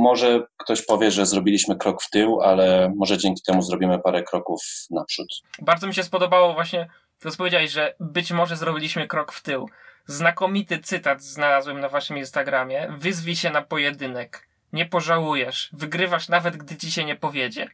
może 0.00 0.42
ktoś 0.56 0.82
powie, 0.82 1.10
że 1.10 1.26
zrobiliśmy 1.26 1.76
krok 1.76 2.02
w 2.02 2.10
tył, 2.10 2.40
ale 2.40 2.92
może 2.96 3.18
dzięki 3.18 3.42
temu 3.46 3.62
zrobimy 3.62 3.98
parę 3.98 4.22
kroków 4.22 4.60
naprzód. 4.90 5.28
Bardzo 5.62 5.86
mi 5.86 5.94
się 5.94 6.02
spodobało 6.02 6.54
właśnie 6.54 6.88
to, 7.20 7.30
co 7.30 7.36
powiedziałeś, 7.36 7.70
że 7.70 7.94
być 8.00 8.32
może 8.32 8.56
zrobiliśmy 8.56 9.06
krok 9.06 9.32
w 9.32 9.42
tył. 9.42 9.68
Znakomity 10.06 10.78
cytat 10.78 11.22
znalazłem 11.22 11.80
na 11.80 11.88
waszym 11.88 12.18
Instagramie. 12.18 12.92
Wyzwij 12.98 13.36
się 13.36 13.50
na 13.50 13.62
pojedynek 13.62 14.47
nie 14.72 14.86
pożałujesz, 14.86 15.70
wygrywasz 15.72 16.28
nawet 16.28 16.56
gdy 16.56 16.76
ci 16.76 16.92
się 16.92 17.04
nie 17.04 17.16
powiedzie. 17.16 17.68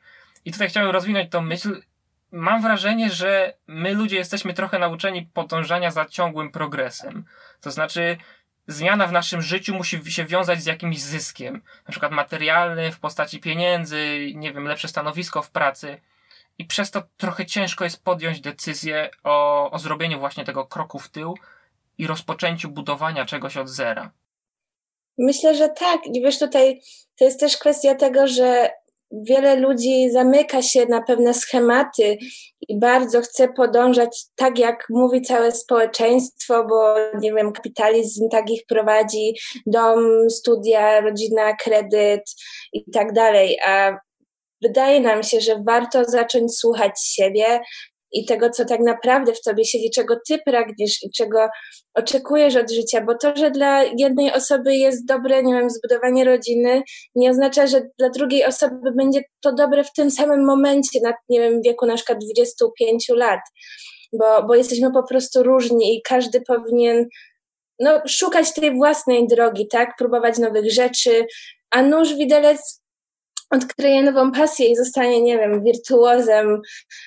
I 0.44 0.52
tutaj 0.52 0.68
chciałem 0.68 0.90
rozwinąć 0.90 1.30
tą 1.30 1.40
myśl. 1.40 1.82
Mam 2.32 2.62
wrażenie, 2.62 3.10
że 3.10 3.54
my 3.66 3.94
ludzie 3.94 4.16
jesteśmy 4.16 4.54
trochę 4.54 4.78
nauczeni 4.78 5.22
podążania 5.22 5.90
za 5.90 6.04
ciągłym 6.04 6.50
progresem. 6.50 7.24
To 7.60 7.70
znaczy, 7.70 8.16
zmiana 8.66 9.06
w 9.06 9.12
naszym 9.12 9.42
życiu 9.42 9.74
musi 9.74 10.12
się 10.12 10.24
wiązać 10.24 10.62
z 10.62 10.66
jakimś 10.66 11.00
zyskiem, 11.00 11.62
na 11.86 11.90
przykład 11.90 12.12
materialny 12.12 12.92
w 12.92 12.98
postaci 12.98 13.40
pieniędzy, 13.40 14.32
nie 14.34 14.52
wiem, 14.52 14.64
lepsze 14.64 14.88
stanowisko 14.88 15.42
w 15.42 15.50
pracy. 15.50 16.00
i 16.58 16.64
przez 16.64 16.90
to 16.90 17.02
trochę 17.16 17.46
ciężko 17.46 17.84
jest 17.84 18.04
podjąć 18.04 18.40
decyzję 18.40 19.10
o, 19.24 19.70
o 19.70 19.78
zrobieniu 19.78 20.18
właśnie 20.18 20.44
tego 20.44 20.66
kroku 20.66 20.98
w 20.98 21.08
tył 21.08 21.38
i 21.98 22.06
rozpoczęciu 22.06 22.68
budowania 22.68 23.24
czegoś 23.24 23.56
od 23.56 23.68
zera. 23.68 24.10
Myślę, 25.18 25.54
że 25.54 25.68
tak. 25.68 26.00
I 26.06 26.22
wiesz, 26.22 26.38
tutaj 26.38 26.80
to 27.18 27.24
jest 27.24 27.40
też 27.40 27.56
kwestia 27.56 27.94
tego, 27.94 28.26
że 28.26 28.70
wiele 29.12 29.56
ludzi 29.56 30.10
zamyka 30.10 30.62
się 30.62 30.86
na 30.86 31.02
pewne 31.02 31.34
schematy 31.34 32.18
i 32.68 32.78
bardzo 32.78 33.20
chce 33.20 33.48
podążać 33.48 34.24
tak, 34.36 34.58
jak 34.58 34.86
mówi 34.90 35.22
całe 35.22 35.52
społeczeństwo, 35.52 36.64
bo 36.64 36.94
nie 37.20 37.34
wiem, 37.34 37.52
kapitalizm 37.52 38.28
tak 38.28 38.50
ich 38.50 38.66
prowadzi, 38.68 39.34
dom, 39.66 40.30
studia, 40.30 41.00
rodzina, 41.00 41.56
kredyt 41.56 42.22
i 42.72 42.90
tak 42.90 43.12
dalej. 43.12 43.58
A 43.66 43.98
wydaje 44.62 45.00
nam 45.00 45.22
się, 45.22 45.40
że 45.40 45.62
warto 45.66 46.04
zacząć 46.04 46.58
słuchać 46.58 46.92
siebie, 47.04 47.60
i 48.14 48.24
tego, 48.26 48.50
co 48.50 48.64
tak 48.64 48.80
naprawdę 48.80 49.32
w 49.32 49.42
tobie 49.42 49.64
siedzi, 49.64 49.90
czego 49.90 50.16
ty 50.28 50.38
pragniesz 50.46 51.02
i 51.02 51.10
czego 51.16 51.48
oczekujesz 51.94 52.56
od 52.56 52.70
życia, 52.70 53.00
bo 53.00 53.14
to, 53.14 53.36
że 53.36 53.50
dla 53.50 53.82
jednej 53.82 54.32
osoby 54.32 54.76
jest 54.76 55.06
dobre, 55.06 55.42
nie 55.42 55.54
wiem, 55.54 55.70
zbudowanie 55.70 56.24
rodziny, 56.24 56.82
nie 57.14 57.30
oznacza, 57.30 57.66
że 57.66 57.82
dla 57.98 58.10
drugiej 58.10 58.44
osoby 58.44 58.92
będzie 58.96 59.22
to 59.42 59.52
dobre 59.52 59.84
w 59.84 59.92
tym 59.92 60.10
samym 60.10 60.44
momencie, 60.44 61.00
na, 61.02 61.12
nie 61.28 61.40
wiem, 61.40 61.62
wieku 61.62 61.86
na 61.86 61.94
przykład 61.94 62.18
25 62.18 63.08
lat, 63.08 63.40
bo, 64.12 64.42
bo 64.46 64.54
jesteśmy 64.54 64.92
po 64.92 65.02
prostu 65.02 65.42
różni 65.42 65.96
i 65.96 66.02
każdy 66.02 66.40
powinien 66.40 67.06
no, 67.80 68.02
szukać 68.08 68.54
tej 68.54 68.76
własnej 68.76 69.26
drogi, 69.26 69.68
tak, 69.68 69.96
próbować 69.98 70.38
nowych 70.38 70.72
rzeczy, 70.72 71.26
a 71.70 71.82
nóż 71.82 72.14
widelec 72.14 72.83
odkryje 73.54 74.02
nową 74.02 74.32
pasję 74.32 74.68
i 74.68 74.76
zostanie, 74.76 75.22
nie 75.22 75.38
wiem, 75.38 75.64
wirtuozem 75.64 76.60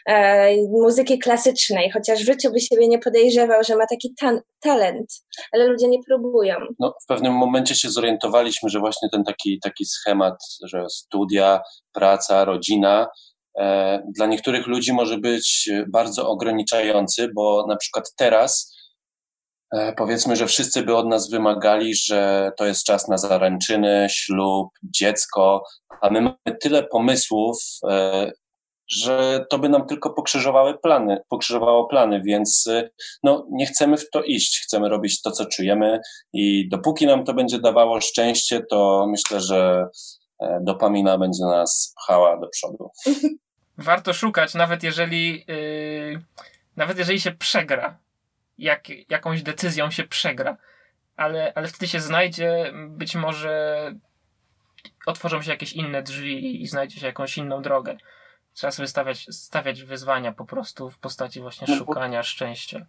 e, 0.05 0.55
muzyki 0.81 1.19
klasycznej, 1.19 1.91
chociaż 1.91 2.19
w 2.19 2.25
życiu 2.25 2.51
by 2.51 2.59
siebie 2.59 2.87
nie 2.87 2.99
podejrzewał, 2.99 3.63
że 3.63 3.75
ma 3.75 3.85
taki 3.87 4.13
ta 4.21 4.31
talent, 4.59 5.13
ale 5.51 5.67
ludzie 5.67 5.87
nie 5.87 5.99
próbują. 6.07 6.55
No, 6.79 6.93
w 7.03 7.05
pewnym 7.05 7.33
momencie 7.33 7.75
się 7.75 7.89
zorientowaliśmy, 7.89 8.69
że 8.69 8.79
właśnie 8.79 9.09
ten 9.11 9.23
taki, 9.23 9.59
taki 9.63 9.85
schemat, 9.85 10.35
że 10.65 10.85
studia, 10.89 11.61
praca, 11.93 12.45
rodzina, 12.45 13.07
e, 13.59 14.03
dla 14.15 14.25
niektórych 14.25 14.67
ludzi 14.67 14.93
może 14.93 15.17
być 15.17 15.69
bardzo 15.91 16.29
ograniczający, 16.29 17.29
bo 17.35 17.65
na 17.67 17.75
przykład 17.75 18.13
teraz 18.17 18.76
powiedzmy, 19.97 20.35
że 20.35 20.47
wszyscy 20.47 20.83
by 20.83 20.95
od 20.95 21.07
nas 21.07 21.29
wymagali, 21.29 21.95
że 21.95 22.51
to 22.57 22.65
jest 22.65 22.83
czas 22.83 23.07
na 23.07 23.17
zaręczyny, 23.17 24.07
ślub, 24.09 24.69
dziecko, 24.83 25.63
a 26.01 26.09
my 26.09 26.21
mamy 26.21 26.57
tyle 26.61 26.83
pomysłów, 26.83 27.57
e, 27.89 28.31
że 28.89 29.45
to 29.49 29.59
by 29.59 29.69
nam 29.69 29.87
tylko 29.87 30.13
pokrzyżowały 30.13 30.77
plany, 30.79 31.21
pokrzyżowało 31.29 31.87
plany, 31.87 32.21
więc 32.25 32.67
e, 32.67 32.89
no, 33.23 33.47
nie 33.51 33.65
chcemy 33.65 33.97
w 33.97 34.09
to 34.09 34.23
iść, 34.23 34.61
chcemy 34.63 34.89
robić 34.89 35.21
to, 35.21 35.31
co 35.31 35.45
czujemy 35.45 35.99
i 36.33 36.69
dopóki 36.69 37.05
nam 37.05 37.25
to 37.25 37.33
będzie 37.33 37.59
dawało 37.59 38.01
szczęście, 38.01 38.61
to 38.69 39.07
myślę, 39.09 39.41
że 39.41 39.87
dopamina 40.61 41.17
będzie 41.17 41.45
nas 41.45 41.93
pchała 41.95 42.39
do 42.39 42.47
przodu. 42.47 42.91
Warto 43.77 44.13
szukać, 44.13 44.53
nawet 44.53 44.83
jeżeli, 44.83 45.45
yy, 45.47 46.21
nawet 46.75 46.97
jeżeli 46.97 47.19
się 47.19 47.31
przegra 47.31 47.97
jak, 48.57 49.09
jakąś 49.09 49.43
decyzją 49.43 49.91
się 49.91 50.03
przegra. 50.03 50.57
Ale, 51.15 51.53
ale 51.55 51.67
wtedy 51.67 51.87
się 51.87 51.99
znajdzie, 51.99 52.73
być 52.87 53.15
może 53.15 53.91
otworzą 55.05 55.41
się 55.41 55.51
jakieś 55.51 55.73
inne 55.73 56.03
drzwi 56.03 56.61
i 56.61 56.67
znajdzie 56.67 56.99
się 56.99 57.05
jakąś 57.05 57.37
inną 57.37 57.61
drogę. 57.61 57.97
Trzeba 58.53 58.71
sobie 58.71 58.87
stawiać, 58.87 59.25
stawiać 59.35 59.83
wyzwania 59.83 60.31
po 60.31 60.45
prostu 60.45 60.89
w 60.89 60.99
postaci 60.99 61.41
właśnie 61.41 61.67
no, 61.69 61.75
szukania 61.75 62.23
szczęścia. 62.23 62.85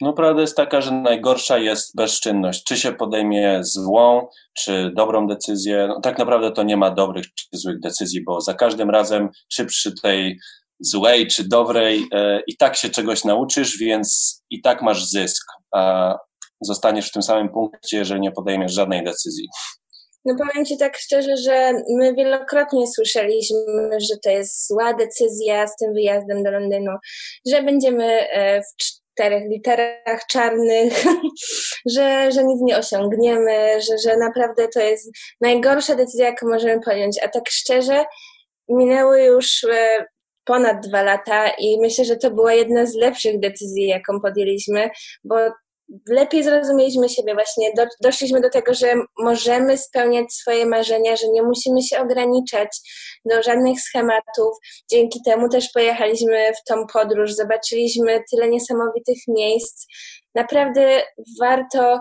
No 0.00 0.12
prawda 0.12 0.40
jest 0.40 0.56
taka, 0.56 0.80
że 0.80 0.92
najgorsza 0.92 1.58
jest 1.58 1.96
bezczynność. 1.96 2.64
Czy 2.64 2.76
się 2.76 2.92
podejmie 2.92 3.58
złą, 3.64 4.28
czy 4.54 4.92
dobrą 4.94 5.26
decyzję. 5.26 5.86
No, 5.88 6.00
tak 6.00 6.18
naprawdę 6.18 6.52
to 6.52 6.62
nie 6.62 6.76
ma 6.76 6.90
dobrych 6.90 7.34
czy 7.34 7.46
złych 7.52 7.80
decyzji, 7.80 8.24
bo 8.24 8.40
za 8.40 8.54
każdym 8.54 8.90
razem, 8.90 9.28
czy 9.48 9.66
przy 9.66 10.00
tej 10.00 10.38
złej 10.82 11.26
czy 11.26 11.48
dobrej, 11.48 12.06
e, 12.12 12.40
i 12.46 12.56
tak 12.56 12.76
się 12.76 12.90
czegoś 12.90 13.24
nauczysz, 13.24 13.78
więc 13.78 14.40
i 14.50 14.62
tak 14.62 14.82
masz 14.82 15.04
zysk, 15.04 15.46
a 15.74 16.14
zostaniesz 16.60 17.08
w 17.08 17.12
tym 17.12 17.22
samym 17.22 17.48
punkcie, 17.48 17.96
jeżeli 17.96 18.20
nie 18.20 18.32
podejmiesz 18.32 18.72
żadnej 18.72 19.04
decyzji. 19.04 19.48
No 20.24 20.34
powiem 20.38 20.64
Ci 20.64 20.76
tak 20.76 20.96
szczerze, 20.96 21.36
że 21.36 21.72
my 21.88 22.14
wielokrotnie 22.14 22.86
słyszeliśmy, 22.86 23.58
że 24.10 24.16
to 24.24 24.30
jest 24.30 24.68
zła 24.68 24.94
decyzja 24.94 25.66
z 25.66 25.76
tym 25.76 25.94
wyjazdem 25.94 26.42
do 26.42 26.50
Londynu, 26.50 26.92
że 27.50 27.62
będziemy 27.62 28.04
e, 28.04 28.62
w 28.62 28.76
czterech 28.76 29.42
literach 29.50 30.26
czarnych, 30.30 31.04
że, 31.94 32.32
że 32.32 32.44
nic 32.44 32.60
nie 32.62 32.78
osiągniemy, 32.78 33.80
że, 33.80 33.98
że 33.98 34.16
naprawdę 34.16 34.68
to 34.68 34.80
jest 34.80 35.10
najgorsza 35.40 35.94
decyzja, 35.94 36.26
jaką 36.26 36.48
możemy 36.48 36.80
podjąć. 36.80 37.18
A 37.22 37.28
tak 37.28 37.44
szczerze, 37.50 38.04
minęły 38.68 39.22
już 39.22 39.64
e, 39.64 40.06
ponad 40.44 40.86
dwa 40.86 41.02
lata 41.02 41.48
i 41.58 41.78
myślę, 41.80 42.04
że 42.04 42.16
to 42.16 42.30
była 42.30 42.54
jedna 42.54 42.86
z 42.86 42.94
lepszych 42.94 43.40
decyzji, 43.40 43.86
jaką 43.86 44.20
podjęliśmy, 44.20 44.90
bo 45.24 45.36
lepiej 46.08 46.44
zrozumieliśmy 46.44 47.08
siebie, 47.08 47.34
właśnie 47.34 47.72
do, 47.76 47.86
doszliśmy 48.02 48.40
do 48.40 48.50
tego, 48.50 48.74
że 48.74 48.94
możemy 49.18 49.78
spełniać 49.78 50.32
swoje 50.32 50.66
marzenia, 50.66 51.16
że 51.16 51.28
nie 51.28 51.42
musimy 51.42 51.82
się 51.82 51.98
ograniczać 51.98 52.68
do 53.24 53.42
żadnych 53.42 53.80
schematów. 53.80 54.56
Dzięki 54.90 55.20
temu 55.24 55.48
też 55.48 55.70
pojechaliśmy 55.74 56.52
w 56.52 56.64
tą 56.68 56.86
podróż, 56.92 57.32
zobaczyliśmy 57.32 58.22
tyle 58.30 58.48
niesamowitych 58.48 59.18
miejsc. 59.28 59.86
Naprawdę 60.34 61.02
warto 61.40 61.98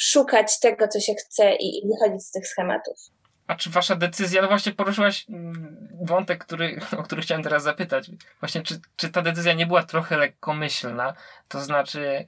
szukać 0.00 0.60
tego, 0.60 0.88
co 0.88 1.00
się 1.00 1.14
chce 1.14 1.56
i, 1.56 1.78
i 1.78 1.88
wychodzić 1.88 2.26
z 2.26 2.30
tych 2.30 2.46
schematów. 2.46 3.15
A 3.46 3.54
czy 3.54 3.70
wasza 3.70 3.96
decyzja, 3.96 4.42
no 4.42 4.48
właśnie 4.48 4.72
poruszyłaś 4.72 5.26
mm, 5.28 5.88
wątek, 6.02 6.44
który, 6.44 6.80
o 6.98 7.02
który 7.02 7.22
chciałem 7.22 7.42
teraz 7.42 7.62
zapytać. 7.62 8.10
Właśnie, 8.40 8.62
czy, 8.62 8.80
czy 8.96 9.08
ta 9.08 9.22
decyzja 9.22 9.52
nie 9.52 9.66
była 9.66 9.82
trochę 9.82 10.16
lekkomyślna? 10.16 11.14
To 11.48 11.60
znaczy, 11.60 12.26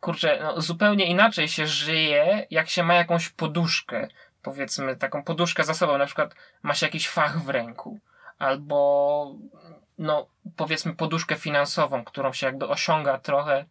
kurczę, 0.00 0.38
no, 0.42 0.60
zupełnie 0.60 1.06
inaczej 1.06 1.48
się 1.48 1.66
żyje, 1.66 2.46
jak 2.50 2.68
się 2.68 2.82
ma 2.82 2.94
jakąś 2.94 3.28
poduszkę. 3.28 4.08
Powiedzmy, 4.42 4.96
taką 4.96 5.22
poduszkę 5.22 5.64
za 5.64 5.74
sobą, 5.74 5.98
na 5.98 6.06
przykład 6.06 6.34
ma 6.62 6.74
się 6.74 6.86
jakiś 6.86 7.08
fach 7.08 7.38
w 7.38 7.48
ręku. 7.48 7.98
Albo, 8.38 9.34
no, 9.98 10.26
powiedzmy, 10.56 10.94
poduszkę 10.94 11.36
finansową, 11.36 12.04
którą 12.04 12.32
się 12.32 12.46
jakby 12.46 12.68
osiąga 12.68 13.18
trochę 13.18 13.64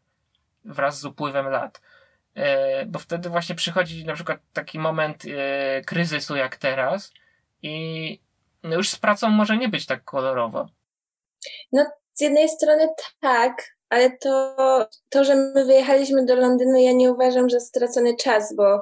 wraz 0.66 1.00
z 1.00 1.06
upływem 1.06 1.48
lat. 1.48 1.82
E, 2.38 2.86
bo 2.86 3.00
wtedy 3.00 3.30
właśnie 3.30 3.56
przychodzi 3.56 4.06
na 4.06 4.14
przykład 4.14 4.40
taki 4.54 4.80
moment 4.80 5.24
e, 5.26 5.82
kryzysu 5.82 6.36
jak 6.36 6.56
teraz 6.56 7.12
i 7.62 8.20
no 8.64 8.76
już 8.76 8.90
z 8.90 8.96
pracą 8.96 9.30
może 9.30 9.58
nie 9.58 9.70
być 9.70 9.86
tak 9.86 10.04
kolorowo. 10.04 10.68
No, 11.72 11.86
z 12.14 12.22
jednej 12.22 12.50
strony 12.50 12.88
tak, 13.22 13.76
ale 13.90 14.18
to, 14.18 14.56
to, 15.10 15.24
że 15.24 15.36
my 15.36 15.66
wyjechaliśmy 15.66 16.26
do 16.26 16.36
Londynu, 16.36 16.78
ja 16.78 16.92
nie 16.92 17.12
uważam, 17.12 17.50
że 17.50 17.60
stracony 17.60 18.16
czas, 18.16 18.56
bo 18.56 18.82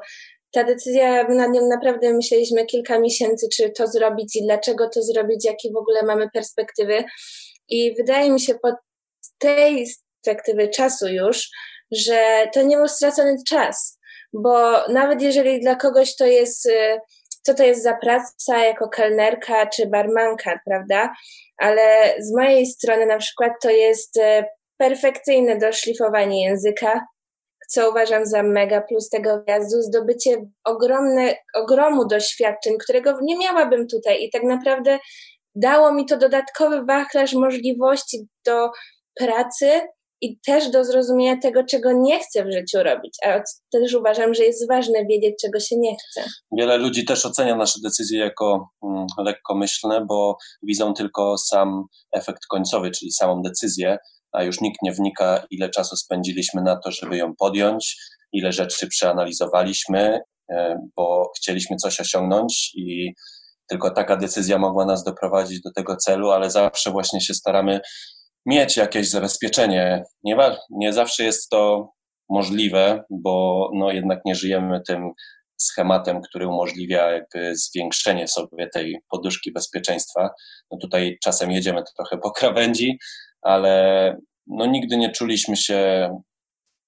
ta 0.52 0.64
decyzja, 0.64 1.28
nad 1.28 1.52
nią 1.52 1.68
naprawdę 1.68 2.14
myśleliśmy 2.14 2.66
kilka 2.66 3.00
miesięcy, 3.00 3.48
czy 3.54 3.70
to 3.70 3.88
zrobić 3.88 4.36
i 4.36 4.44
dlaczego 4.44 4.90
to 4.90 5.02
zrobić, 5.02 5.46
jakie 5.46 5.72
w 5.72 5.78
ogóle 5.78 6.04
mamy 6.04 6.30
perspektywy. 6.30 7.04
I 7.70 7.96
wydaje 7.98 8.32
mi 8.32 8.40
się, 8.40 8.56
po 8.56 8.74
tej 9.38 9.88
perspektywy 10.26 10.70
czasu 10.70 11.08
już, 11.08 11.50
że 11.92 12.48
to 12.54 12.62
nie 12.62 12.78
był 12.78 12.88
stracony 12.88 13.36
czas, 13.48 14.00
bo 14.34 14.88
nawet 14.88 15.22
jeżeli 15.22 15.60
dla 15.60 15.76
kogoś 15.76 16.16
to 16.16 16.26
jest, 16.26 16.66
y, 16.66 17.00
co 17.44 17.54
to 17.54 17.64
jest 17.64 17.84
za 17.84 17.94
praca 17.94 18.58
jako 18.58 18.90
kelnerka 18.90 19.66
czy 19.66 19.88
barmanka, 19.88 20.60
prawda? 20.66 21.14
Ale 21.58 22.16
z 22.20 22.36
mojej 22.36 22.66
strony 22.66 23.06
na 23.06 23.18
przykład 23.18 23.52
to 23.62 23.70
jest 23.70 24.18
y, 24.18 24.44
perfekcyjne 24.78 25.58
doszlifowanie 25.58 26.46
języka, 26.46 27.06
co 27.70 27.90
uważam 27.90 28.26
za 28.26 28.44
mega 28.44 28.82
plus 28.82 29.10
tego 29.10 29.44
wjazdu, 29.48 29.82
zdobycie 29.82 30.46
ogromne, 30.64 31.36
ogromu 31.56 32.08
doświadczeń, 32.08 32.78
którego 32.78 33.18
nie 33.22 33.38
miałabym 33.38 33.88
tutaj 33.88 34.24
i 34.24 34.30
tak 34.32 34.44
naprawdę 34.44 35.00
dało 35.56 35.94
mi 35.94 36.06
to 36.06 36.18
dodatkowy 36.18 36.86
wachlarz 36.86 37.34
możliwości 37.34 38.28
do 38.46 38.70
pracy, 39.20 39.82
i 40.22 40.40
też 40.40 40.70
do 40.70 40.84
zrozumienia 40.84 41.38
tego, 41.42 41.64
czego 41.64 41.90
nie 41.92 42.20
chcę 42.20 42.46
w 42.46 42.52
życiu 42.52 42.84
robić. 42.84 43.18
A 43.26 43.42
też 43.72 43.94
uważam, 43.94 44.34
że 44.34 44.44
jest 44.44 44.68
ważne 44.68 45.06
wiedzieć, 45.06 45.36
czego 45.42 45.60
się 45.60 45.76
nie 45.80 45.96
chce. 45.96 46.30
Wiele 46.58 46.78
ludzi 46.78 47.06
też 47.06 47.26
ocenia 47.26 47.56
nasze 47.56 47.80
decyzje 47.84 48.20
jako 48.20 48.70
mm, 48.84 49.06
lekkomyślne, 49.18 50.06
bo 50.10 50.38
widzą 50.64 50.94
tylko 50.94 51.38
sam 51.38 51.84
efekt 52.12 52.46
końcowy, 52.50 52.92
czyli 52.92 53.12
samą 53.12 53.42
decyzję, 53.42 53.98
a 54.32 54.44
już 54.44 54.62
nikt 54.62 54.82
nie 54.84 54.92
wnika, 54.92 55.46
ile 55.52 55.70
czasu 55.70 55.96
spędziliśmy 55.96 56.62
na 56.62 56.80
to, 56.84 56.92
żeby 56.92 57.18
ją 57.18 57.34
podjąć, 57.40 57.98
ile 58.34 58.52
rzeczy 58.52 58.88
przeanalizowaliśmy, 58.88 60.20
e, 60.52 60.78
bo 60.96 61.32
chcieliśmy 61.38 61.78
coś 61.78 62.00
osiągnąć 62.00 62.72
i 62.76 63.14
tylko 63.70 63.92
taka 63.92 64.18
decyzja 64.18 64.58
mogła 64.58 64.86
nas 64.86 65.04
doprowadzić 65.04 65.62
do 65.62 65.72
tego 65.72 65.96
celu, 65.96 66.32
ale 66.32 66.50
zawsze 66.50 66.92
właśnie 66.92 67.22
się 67.22 67.34
staramy 67.34 67.80
mieć 68.46 68.78
jakieś 68.78 69.10
zabezpieczenie. 69.10 70.04
Nie, 70.24 70.38
nie 70.70 70.94
zawsze 70.94 71.24
jest 71.24 71.50
to 71.50 71.90
możliwe, 72.30 73.04
bo 73.10 73.70
no 73.74 73.92
jednak 73.92 74.20
nie 74.26 74.36
żyjemy 74.36 74.82
tym 74.88 75.12
schematem, 75.58 76.22
który 76.22 76.48
umożliwia 76.48 77.12
jakby 77.12 77.56
zwiększenie 77.56 78.28
sobie 78.28 78.70
tej 78.70 79.00
poduszki 79.10 79.52
bezpieczeństwa. 79.52 80.30
No 80.72 80.78
tutaj 80.78 81.18
czasem 81.24 81.52
jedziemy 81.52 81.84
trochę 81.96 82.18
po 82.18 82.32
krawędzi, 82.32 82.98
ale 83.42 84.18
no 84.48 84.66
nigdy 84.66 84.98
nie 84.98 85.12
czuliśmy 85.12 85.56
się, 85.56 86.10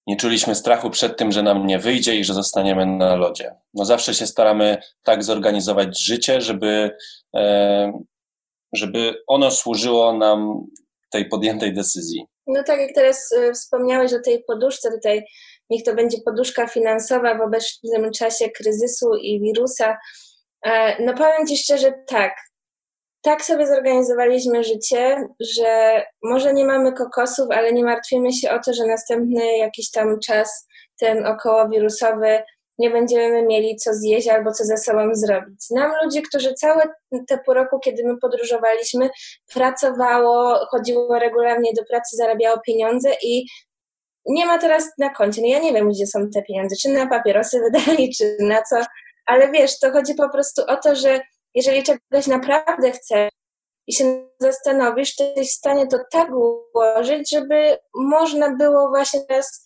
nie 0.08 0.16
czuliśmy 0.16 0.56
strachu 0.56 0.90
przed 0.90 1.18
tym, 1.18 1.32
że 1.32 1.44
nam 1.44 1.68
nie 1.68 1.80
wyjdzie 1.80 2.16
i 2.16 2.24
że 2.24 2.34
zostaniemy 2.34 2.86
na 2.86 3.16
lodzie. 3.16 3.52
No 3.74 3.86
zawsze 3.86 4.14
się 4.14 4.28
staramy 4.28 4.78
tak 5.04 5.24
zorganizować 5.24 6.04
życie, 6.04 6.42
żeby, 6.42 6.92
e, 7.36 7.92
żeby 8.74 9.16
ono 9.28 9.52
służyło 9.52 10.14
nam 10.14 10.68
tej 11.10 11.30
podjętej 11.30 11.74
decyzji. 11.74 12.26
No 12.48 12.64
tak 12.64 12.80
jak 12.80 12.94
teraz 12.96 13.34
e, 13.34 13.54
wspomniałeś 13.54 14.14
o 14.14 14.20
tej 14.20 14.44
poduszce, 14.44 14.92
tutaj 14.92 15.24
niech 15.70 15.84
to 15.84 15.96
będzie 15.96 16.18
poduszka 16.26 16.68
finansowa 16.68 17.38
w 17.38 17.42
obecnym 17.42 18.12
czasie 18.12 18.50
kryzysu 18.50 19.16
i 19.22 19.42
wirusa. 19.42 19.98
E, 20.66 21.04
no 21.04 21.14
powiem 21.14 21.48
Ci 21.48 21.58
szczerze, 21.58 21.94
tak. 22.08 22.36
Tak 23.22 23.46
sobie 23.46 23.68
zorganizowaliśmy 23.68 24.64
życie, 24.64 25.28
że 25.40 26.04
może 26.24 26.54
nie 26.54 26.66
mamy 26.66 26.94
kokosów, 26.94 27.48
ale 27.52 27.74
nie 27.74 27.84
martwimy 27.84 28.34
się 28.34 28.52
o 28.52 28.60
to, 28.60 28.74
że 28.74 28.86
następny 28.86 29.58
jakiś 29.58 29.92
tam 29.92 30.20
czas, 30.20 30.68
ten 31.00 31.26
okołowirusowy, 31.26 32.40
nie 32.78 32.90
będziemy 32.90 33.46
mieli 33.46 33.76
co 33.76 33.94
zjeść 33.94 34.28
albo 34.28 34.52
co 34.52 34.64
ze 34.64 34.78
sobą 34.78 35.10
zrobić. 35.14 35.70
Nam 35.70 35.92
ludzie, 36.04 36.22
którzy 36.22 36.54
całe 36.54 36.84
te 37.28 37.38
pół 37.38 37.54
roku, 37.54 37.80
kiedy 37.80 38.04
my 38.06 38.18
podróżowaliśmy, 38.22 39.10
pracowało, 39.54 40.66
chodziło 40.72 41.20
regularnie 41.20 41.72
do 41.78 41.84
pracy, 41.86 42.18
zarabiało 42.18 42.62
pieniądze 42.66 43.10
i 43.24 43.46
nie 44.26 44.46
ma 44.46 44.58
teraz 44.58 44.90
na 44.98 45.10
koncie. 45.10 45.42
No 45.42 45.48
ja 45.48 45.60
nie 45.60 45.74
wiem, 45.74 45.90
gdzie 45.90 46.08
są 46.08 46.30
te 46.34 46.42
pieniądze, 46.44 46.76
czy 46.82 46.90
na 46.90 47.08
papierosy 47.08 47.60
wydali, 47.72 48.14
czy 48.18 48.38
na 48.40 48.64
co, 48.64 48.76
ale 49.26 49.52
wiesz, 49.52 49.80
to 49.80 49.92
chodzi 49.92 50.16
po 50.16 50.30
prostu 50.30 50.62
o 50.68 50.78
to, 50.78 50.96
że 50.96 51.20
jeżeli 51.56 51.84
czegoś 51.84 52.28
naprawdę 52.28 52.92
chcesz 52.92 53.32
i 53.88 53.94
się 53.94 54.28
zastanowisz, 54.40 55.16
to 55.16 55.24
jesteś 55.24 55.50
w 55.50 55.58
stanie 55.58 55.88
to 55.88 55.98
tak 56.12 56.30
ułożyć, 56.32 57.32
żeby 57.32 57.78
można 57.96 58.56
było 58.56 58.90
właśnie 58.90 59.22
teraz 59.28 59.64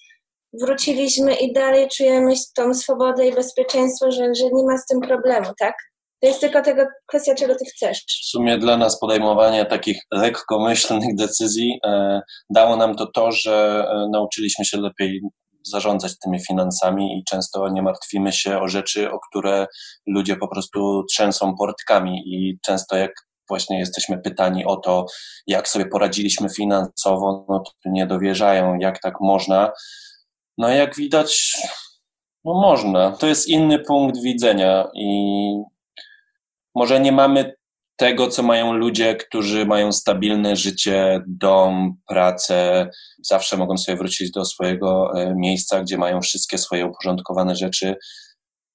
wróciliśmy 0.53 1.35
i 1.35 1.53
dalej 1.53 1.87
czujemy 1.97 2.33
tą 2.55 2.73
swobodę 2.73 3.27
i 3.27 3.33
bezpieczeństwo, 3.33 4.11
że, 4.11 4.35
że 4.35 4.43
nie 4.53 4.63
ma 4.65 4.77
z 4.77 4.85
tym 4.85 5.01
problemu, 5.01 5.47
tak? 5.59 5.75
To 6.21 6.27
jest 6.27 6.41
tylko 6.41 6.61
tego 6.61 6.85
kwestia, 7.07 7.35
czego 7.35 7.55
ty 7.55 7.65
chcesz. 7.65 7.97
W 7.97 8.29
sumie 8.29 8.57
dla 8.57 8.77
nas 8.77 8.99
podejmowanie 8.99 9.65
takich 9.65 10.01
lekkomyślnych 10.11 11.15
decyzji 11.15 11.79
e, 11.85 12.21
dało 12.49 12.75
nam 12.75 12.95
to 12.95 13.07
to, 13.15 13.31
że 13.31 13.85
e, 13.89 14.07
nauczyliśmy 14.11 14.65
się 14.65 14.77
lepiej 14.77 15.21
zarządzać 15.63 16.19
tymi 16.23 16.45
finansami 16.45 17.17
i 17.17 17.23
często 17.29 17.69
nie 17.69 17.81
martwimy 17.81 18.33
się 18.33 18.59
o 18.59 18.67
rzeczy, 18.67 19.11
o 19.11 19.19
które 19.19 19.67
ludzie 20.07 20.35
po 20.35 20.47
prostu 20.47 21.03
trzęsą 21.11 21.55
portkami 21.55 22.21
i 22.25 22.59
często 22.65 22.97
jak 22.97 23.11
właśnie 23.49 23.79
jesteśmy 23.79 24.21
pytani 24.21 24.65
o 24.65 24.75
to, 24.75 25.05
jak 25.47 25.67
sobie 25.67 25.85
poradziliśmy 25.85 26.49
finansowo, 26.49 27.45
no 27.49 27.59
to 27.59 27.71
nie 27.85 28.07
dowierzają, 28.07 28.77
jak 28.79 28.99
tak 28.99 29.13
można. 29.21 29.71
No 30.57 30.69
jak 30.69 30.95
widać, 30.95 31.57
no 32.45 32.53
można. 32.53 33.11
To 33.11 33.27
jest 33.27 33.47
inny 33.47 33.79
punkt 33.79 34.21
widzenia 34.21 34.87
i 34.95 35.07
może 36.75 36.99
nie 36.99 37.11
mamy 37.11 37.53
tego, 38.01 38.27
co 38.27 38.43
mają 38.43 38.73
ludzie, 38.73 39.15
którzy 39.15 39.65
mają 39.65 39.91
stabilne 39.91 40.55
życie, 40.55 41.23
dom, 41.27 41.93
pracę, 42.07 42.89
zawsze 43.23 43.57
mogą 43.57 43.77
sobie 43.77 43.97
wrócić 43.97 44.31
do 44.31 44.45
swojego 44.45 45.11
e, 45.15 45.35
miejsca, 45.35 45.81
gdzie 45.81 45.97
mają 45.97 46.21
wszystkie 46.21 46.57
swoje 46.57 46.85
uporządkowane 46.85 47.55
rzeczy. 47.55 47.95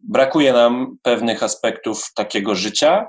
Brakuje 0.00 0.52
nam 0.52 0.96
pewnych 1.02 1.42
aspektów 1.42 2.12
takiego 2.14 2.54
życia. 2.54 3.06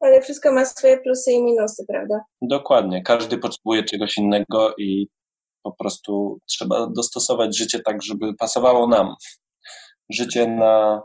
Ale 0.00 0.22
wszystko 0.22 0.52
ma 0.52 0.64
swoje 0.64 0.98
plusy 0.98 1.32
i 1.32 1.42
minusy, 1.42 1.84
prawda? 1.88 2.20
Dokładnie. 2.42 3.02
Każdy 3.02 3.38
potrzebuje 3.38 3.84
czegoś 3.84 4.18
innego 4.18 4.74
i 4.78 5.08
po 5.62 5.72
prostu 5.72 6.38
trzeba 6.46 6.86
dostosować 6.96 7.58
życie 7.58 7.80
tak, 7.80 8.02
żeby 8.02 8.34
pasowało 8.34 8.86
nam. 8.86 9.14
Życie 10.10 10.46
na 10.48 11.02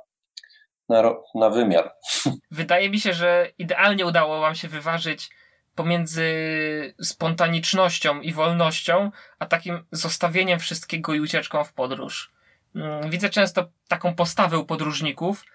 na, 0.89 1.15
na 1.35 1.49
wymiar. 1.49 1.93
Wydaje 2.51 2.89
mi 2.89 2.99
się, 2.99 3.13
że 3.13 3.51
idealnie 3.57 4.05
udało 4.05 4.39
Wam 4.39 4.55
się 4.55 4.67
wyważyć 4.67 5.29
pomiędzy 5.75 6.25
spontanicznością 7.01 8.21
i 8.21 8.33
wolnością, 8.33 9.11
a 9.39 9.45
takim 9.45 9.85
zostawieniem 9.91 10.59
wszystkiego 10.59 11.13
i 11.13 11.19
ucieczką 11.19 11.63
w 11.63 11.73
podróż. 11.73 12.31
Mm, 12.75 13.09
widzę 13.09 13.29
często 13.29 13.69
taką 13.87 14.15
postawę 14.15 14.59
u 14.59 14.65
podróżników, 14.65 15.45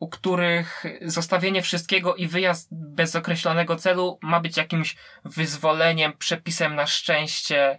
u 0.00 0.08
których 0.08 0.84
zostawienie 1.02 1.62
wszystkiego 1.62 2.14
i 2.14 2.26
wyjazd 2.26 2.68
bez 2.70 3.16
określonego 3.16 3.76
celu 3.76 4.18
ma 4.22 4.40
być 4.40 4.56
jakimś 4.56 4.96
wyzwoleniem, 5.24 6.12
przepisem 6.18 6.74
na 6.74 6.86
szczęście, 6.86 7.76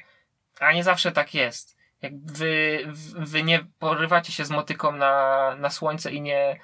a 0.59 0.73
nie 0.73 0.83
zawsze 0.83 1.11
tak 1.11 1.33
jest. 1.33 1.77
Jak 2.01 2.19
wy, 2.25 2.79
wy 3.15 3.43
nie 3.43 3.65
porywacie 3.79 4.31
się 4.31 4.45
z 4.45 4.49
motyką 4.49 4.91
na, 4.91 5.55
na 5.55 5.69
słońce 5.69 6.11
i 6.11 6.21
nie, 6.21 6.59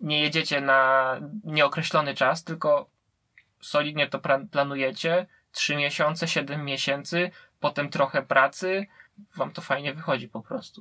nie 0.00 0.20
jedziecie 0.20 0.60
na 0.60 1.20
nieokreślony 1.44 2.14
czas, 2.14 2.44
tylko 2.44 2.90
solidnie 3.60 4.08
to 4.08 4.20
planujecie. 4.50 5.26
3 5.52 5.76
miesiące, 5.76 6.28
7 6.28 6.64
miesięcy, 6.64 7.30
potem 7.60 7.90
trochę 7.90 8.22
pracy, 8.22 8.86
wam 9.36 9.52
to 9.52 9.62
fajnie 9.62 9.94
wychodzi 9.94 10.28
po 10.28 10.40
prostu. 10.40 10.80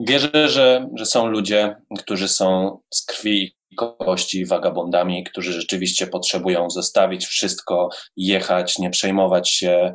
Wierzę, 0.00 0.48
że, 0.48 0.88
że 0.96 1.06
są 1.06 1.26
ludzie, 1.26 1.76
którzy 1.98 2.28
są 2.28 2.78
z 2.90 3.04
krwi 3.04 3.56
i 3.70 3.76
kości 3.76 4.46
wagabondami, 4.46 5.24
którzy 5.24 5.52
rzeczywiście 5.52 6.06
potrzebują 6.06 6.70
zostawić 6.70 7.26
wszystko, 7.26 7.88
jechać, 8.16 8.78
nie 8.78 8.90
przejmować 8.90 9.50
się 9.50 9.94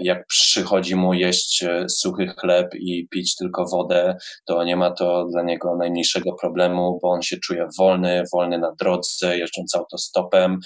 jak 0.00 0.26
przychodzi 0.26 0.96
mu 0.96 1.14
jeść 1.14 1.62
e, 1.62 1.88
suchy 1.88 2.26
chleb 2.26 2.74
i 2.74 3.08
pić 3.10 3.36
tylko 3.36 3.64
wodę, 3.72 4.16
to 4.46 4.64
nie 4.64 4.76
ma 4.76 4.90
to 4.90 5.26
dla 5.32 5.42
niego 5.42 5.76
najmniejszego 5.76 6.32
problemu, 6.40 6.98
bo 7.02 7.10
on 7.10 7.22
się 7.22 7.36
czuje 7.36 7.66
wolny, 7.78 8.22
wolny 8.32 8.58
na 8.58 8.72
drodze, 8.80 9.38
jeżdżąc 9.38 9.74
autostopem 9.74 10.58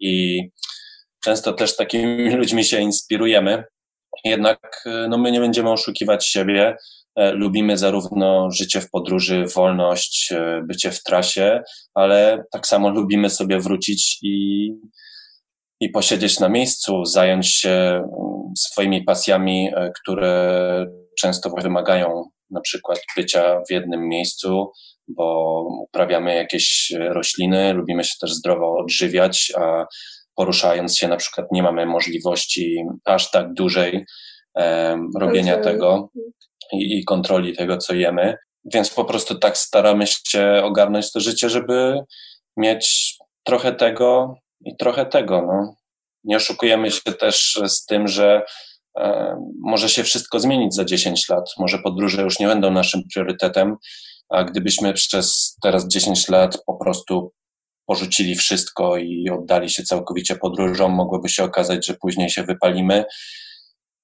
i 0.00 0.40
często 1.24 1.52
też 1.52 1.76
takimi 1.76 2.30
ludźmi 2.36 2.64
się 2.64 2.80
inspirujemy. 2.80 3.64
Jednak 4.24 4.82
e, 4.86 5.08
no, 5.08 5.18
my 5.18 5.32
nie 5.32 5.40
będziemy 5.40 5.70
oszukiwać 5.70 6.26
siebie. 6.26 6.76
Lubimy 7.32 7.76
zarówno 7.76 8.50
życie 8.50 8.80
w 8.80 8.90
podróży, 8.90 9.44
wolność, 9.54 10.34
bycie 10.62 10.90
w 10.90 11.02
trasie, 11.02 11.62
ale 11.94 12.44
tak 12.52 12.66
samo 12.66 12.90
lubimy 12.90 13.30
sobie 13.30 13.60
wrócić 13.60 14.18
i 14.22 14.70
i 15.80 15.88
posiedzieć 15.88 16.40
na 16.40 16.48
miejscu, 16.48 17.04
zająć 17.04 17.54
się 17.54 17.70
mm, 17.70 18.06
swoimi 18.58 19.04
pasjami, 19.04 19.70
e, 19.74 19.90
które 20.02 20.86
często 21.18 21.50
wymagają 21.62 22.24
na 22.50 22.60
przykład 22.60 22.98
bycia 23.16 23.60
w 23.68 23.72
jednym 23.72 24.08
miejscu, 24.08 24.70
bo 25.08 25.62
uprawiamy 25.82 26.34
jakieś 26.34 26.92
rośliny, 26.98 27.72
lubimy 27.72 28.04
się 28.04 28.14
też 28.20 28.32
zdrowo 28.32 28.76
odżywiać, 28.78 29.52
a 29.56 29.86
poruszając 30.34 30.98
się 30.98 31.08
na 31.08 31.16
przykład 31.16 31.46
nie 31.52 31.62
mamy 31.62 31.86
możliwości 31.86 32.84
aż 33.04 33.30
tak 33.30 33.54
dużej 33.54 34.04
e, 34.58 34.98
robienia 35.20 35.58
tego 35.58 36.10
i, 36.72 36.98
i 36.98 37.04
kontroli 37.04 37.56
tego, 37.56 37.76
co 37.76 37.94
jemy. 37.94 38.36
Więc 38.74 38.90
po 38.90 39.04
prostu 39.04 39.38
tak 39.38 39.58
staramy 39.58 40.04
się 40.06 40.60
ogarnąć 40.62 41.12
to 41.12 41.20
życie, 41.20 41.50
żeby 41.50 42.00
mieć 42.56 43.16
trochę 43.44 43.72
tego, 43.72 44.34
i 44.64 44.76
trochę 44.76 45.06
tego. 45.06 45.42
No. 45.46 45.74
Nie 46.24 46.36
oszukujemy 46.36 46.90
się 46.90 47.12
też 47.20 47.60
z 47.66 47.84
tym, 47.84 48.08
że 48.08 48.42
e, 48.98 49.36
może 49.60 49.88
się 49.88 50.04
wszystko 50.04 50.40
zmienić 50.40 50.74
za 50.74 50.84
10 50.84 51.28
lat. 51.28 51.44
Może 51.58 51.78
podróże 51.78 52.22
już 52.22 52.38
nie 52.38 52.46
będą 52.46 52.70
naszym 52.70 53.02
priorytetem, 53.14 53.76
a 54.28 54.44
gdybyśmy 54.44 54.92
przez 54.92 55.56
teraz 55.62 55.88
10 55.88 56.28
lat 56.28 56.58
po 56.66 56.76
prostu 56.76 57.32
porzucili 57.86 58.36
wszystko 58.36 58.96
i 58.96 59.30
oddali 59.30 59.70
się 59.70 59.82
całkowicie 59.82 60.36
podróżom, 60.36 60.92
mogłoby 60.92 61.28
się 61.28 61.44
okazać, 61.44 61.86
że 61.86 61.94
później 61.94 62.30
się 62.30 62.42
wypalimy 62.42 63.04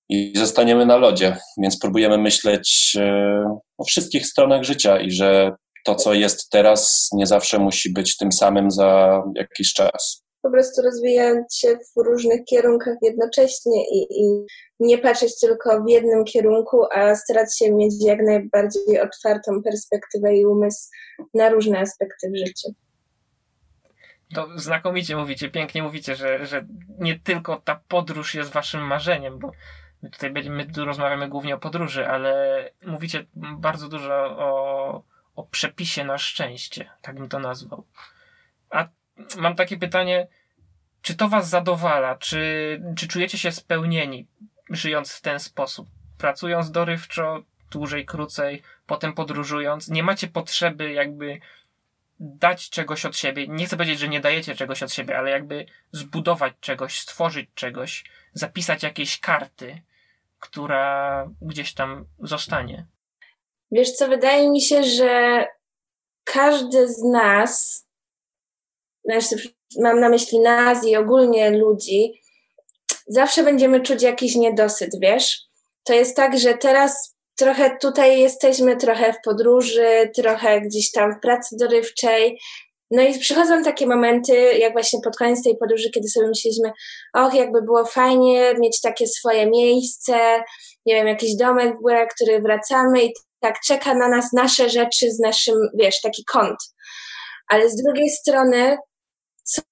i 0.08 0.32
zostaniemy 0.36 0.86
na 0.86 0.96
lodzie. 0.96 1.36
Więc 1.58 1.78
próbujemy 1.78 2.18
myśleć 2.18 2.96
e, 3.00 3.44
o 3.78 3.84
wszystkich 3.84 4.26
stronach 4.26 4.64
życia 4.64 5.00
i 5.00 5.10
że 5.10 5.52
to, 5.84 5.94
co 5.94 6.14
jest 6.14 6.50
teraz, 6.50 7.08
nie 7.12 7.26
zawsze 7.26 7.58
musi 7.58 7.92
być 7.92 8.16
tym 8.16 8.32
samym 8.32 8.70
za 8.70 9.22
jakiś 9.36 9.72
czas 9.72 10.23
po 10.44 10.50
prostu 10.50 10.82
rozwijać 10.82 11.56
się 11.56 11.68
w 11.96 12.06
różnych 12.06 12.44
kierunkach 12.44 12.96
jednocześnie 13.02 13.84
i, 13.92 14.06
i 14.10 14.46
nie 14.80 14.98
patrzeć 14.98 15.40
tylko 15.40 15.84
w 15.84 15.88
jednym 15.88 16.24
kierunku, 16.24 16.84
a 16.92 17.14
starać 17.14 17.58
się 17.58 17.74
mieć 17.74 17.94
jak 18.00 18.18
najbardziej 18.22 19.00
otwartą 19.00 19.62
perspektywę 19.62 20.36
i 20.36 20.46
umysł 20.46 20.88
na 21.34 21.48
różne 21.48 21.78
aspekty 21.78 22.30
w 22.30 22.36
życiu. 22.36 22.68
To 24.34 24.48
znakomicie 24.56 25.16
mówicie, 25.16 25.50
pięknie 25.50 25.82
mówicie, 25.82 26.16
że, 26.16 26.46
że 26.46 26.66
nie 26.98 27.20
tylko 27.20 27.56
ta 27.64 27.80
podróż 27.88 28.34
jest 28.34 28.50
waszym 28.50 28.80
marzeniem, 28.80 29.38
bo 29.38 29.50
my 30.02 30.10
tutaj 30.10 30.30
będziemy, 30.30 30.66
tu 30.66 30.84
rozmawiamy 30.84 31.28
głównie 31.28 31.54
o 31.54 31.58
podróży, 31.58 32.06
ale 32.06 32.70
mówicie 32.86 33.26
bardzo 33.36 33.88
dużo 33.88 34.14
o, 34.38 35.02
o 35.36 35.42
przepisie 35.42 36.04
na 36.04 36.18
szczęście, 36.18 36.90
tak 37.02 37.14
bym 37.14 37.28
to 37.28 37.38
nazwał. 37.38 37.84
A 38.70 38.88
mam 39.36 39.56
takie 39.56 39.76
pytanie, 39.76 40.26
czy 41.02 41.14
to 41.14 41.28
was 41.28 41.48
zadowala? 41.48 42.16
Czy, 42.16 42.80
czy 42.96 43.08
czujecie 43.08 43.38
się 43.38 43.52
spełnieni, 43.52 44.26
żyjąc 44.70 45.12
w 45.12 45.20
ten 45.20 45.40
sposób? 45.40 45.88
Pracując 46.18 46.70
dorywczo, 46.70 47.42
dłużej, 47.70 48.06
krócej, 48.06 48.62
potem 48.86 49.12
podróżując, 49.12 49.88
nie 49.88 50.02
macie 50.02 50.28
potrzeby 50.28 50.92
jakby 50.92 51.40
dać 52.20 52.70
czegoś 52.70 53.06
od 53.06 53.16
siebie. 53.16 53.48
Nie 53.48 53.66
chcę 53.66 53.76
powiedzieć, 53.76 53.98
że 53.98 54.08
nie 54.08 54.20
dajecie 54.20 54.54
czegoś 54.54 54.82
od 54.82 54.92
siebie, 54.92 55.18
ale 55.18 55.30
jakby 55.30 55.66
zbudować 55.92 56.52
czegoś, 56.60 57.00
stworzyć 57.00 57.48
czegoś, 57.54 58.04
zapisać 58.32 58.82
jakieś 58.82 59.20
karty, 59.20 59.82
która 60.40 61.28
gdzieś 61.42 61.74
tam 61.74 62.06
zostanie. 62.18 62.86
Wiesz 63.70 63.92
co, 63.92 64.08
wydaje 64.08 64.50
mi 64.50 64.60
się, 64.60 64.84
że 64.84 65.44
każdy 66.24 66.88
z 66.88 67.02
nas, 67.02 67.86
mam 69.80 70.00
na 70.00 70.08
myśli 70.08 70.40
nas 70.40 70.86
i 70.86 70.96
ogólnie 70.96 71.50
ludzi, 71.50 72.12
zawsze 73.06 73.42
będziemy 73.42 73.80
czuć 73.80 74.02
jakiś 74.02 74.34
niedosyt, 74.34 74.90
wiesz? 75.02 75.40
To 75.84 75.92
jest 75.92 76.16
tak, 76.16 76.38
że 76.38 76.54
teraz 76.54 77.14
trochę 77.36 77.76
tutaj 77.80 78.20
jesteśmy, 78.20 78.76
trochę 78.76 79.12
w 79.12 79.20
podróży, 79.24 80.10
trochę 80.16 80.60
gdzieś 80.60 80.90
tam 80.90 81.14
w 81.14 81.20
pracy 81.20 81.56
dorywczej. 81.60 82.38
No 82.90 83.02
i 83.02 83.18
przychodzą 83.18 83.62
takie 83.62 83.86
momenty, 83.86 84.32
jak 84.58 84.72
właśnie 84.72 84.98
pod 85.04 85.16
koniec 85.16 85.42
tej 85.42 85.56
podróży, 85.56 85.90
kiedy 85.90 86.08
sobie 86.08 86.28
myśleliśmy, 86.28 86.72
och, 87.14 87.34
jakby 87.34 87.62
było 87.62 87.84
fajnie 87.84 88.54
mieć 88.58 88.80
takie 88.80 89.06
swoje 89.06 89.50
miejsce, 89.50 90.14
nie 90.86 90.94
wiem, 90.94 91.06
jakiś 91.06 91.36
domek 91.36 91.76
w 91.76 91.82
górach, 91.82 92.08
który 92.14 92.40
wracamy 92.40 93.04
i 93.04 93.12
tak 93.40 93.54
czeka 93.66 93.94
na 93.94 94.08
nas 94.08 94.32
nasze 94.32 94.70
rzeczy 94.70 95.10
z 95.10 95.18
naszym, 95.18 95.54
wiesz, 95.78 96.00
taki 96.00 96.24
kąt. 96.24 96.56
Ale 97.48 97.70
z 97.70 97.76
drugiej 97.76 98.10
strony 98.10 98.76
są 99.44 99.62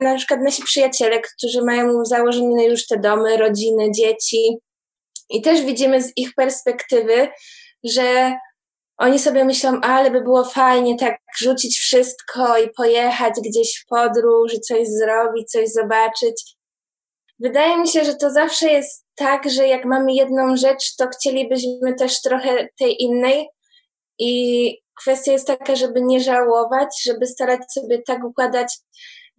na 0.00 0.16
przykład 0.16 0.40
nasi 0.40 0.62
przyjaciele, 0.62 1.20
którzy 1.20 1.62
mają 1.62 2.04
założone 2.04 2.64
już 2.64 2.86
te 2.86 2.98
domy, 2.98 3.36
rodziny, 3.36 3.90
dzieci, 3.92 4.58
i 5.30 5.42
też 5.42 5.62
widzimy 5.62 6.02
z 6.02 6.12
ich 6.16 6.34
perspektywy, 6.34 7.28
że 7.84 8.36
oni 8.98 9.18
sobie 9.18 9.44
myślą, 9.44 9.80
ale 9.80 10.10
by 10.10 10.20
było 10.20 10.44
fajnie 10.44 10.96
tak 10.96 11.18
rzucić 11.38 11.78
wszystko 11.78 12.58
i 12.58 12.70
pojechać 12.76 13.34
gdzieś 13.44 13.82
w 13.82 13.86
podróż 13.86 14.52
coś 14.68 14.88
zrobić, 14.88 15.50
coś 15.50 15.68
zobaczyć. 15.68 16.56
Wydaje 17.38 17.78
mi 17.78 17.88
się, 17.88 18.04
że 18.04 18.14
to 18.14 18.30
zawsze 18.30 18.70
jest 18.70 19.06
tak, 19.14 19.50
że 19.50 19.68
jak 19.68 19.84
mamy 19.84 20.12
jedną 20.14 20.56
rzecz, 20.56 20.96
to 20.96 21.08
chcielibyśmy 21.08 21.94
też 21.98 22.20
trochę 22.20 22.68
tej 22.78 23.02
innej. 23.02 23.48
I 24.18 24.78
kwestia 25.02 25.32
jest 25.32 25.46
taka, 25.46 25.76
żeby 25.76 26.02
nie 26.02 26.20
żałować, 26.20 26.88
żeby 27.04 27.26
starać 27.26 27.60
sobie 27.72 28.02
tak 28.06 28.24
układać 28.24 28.78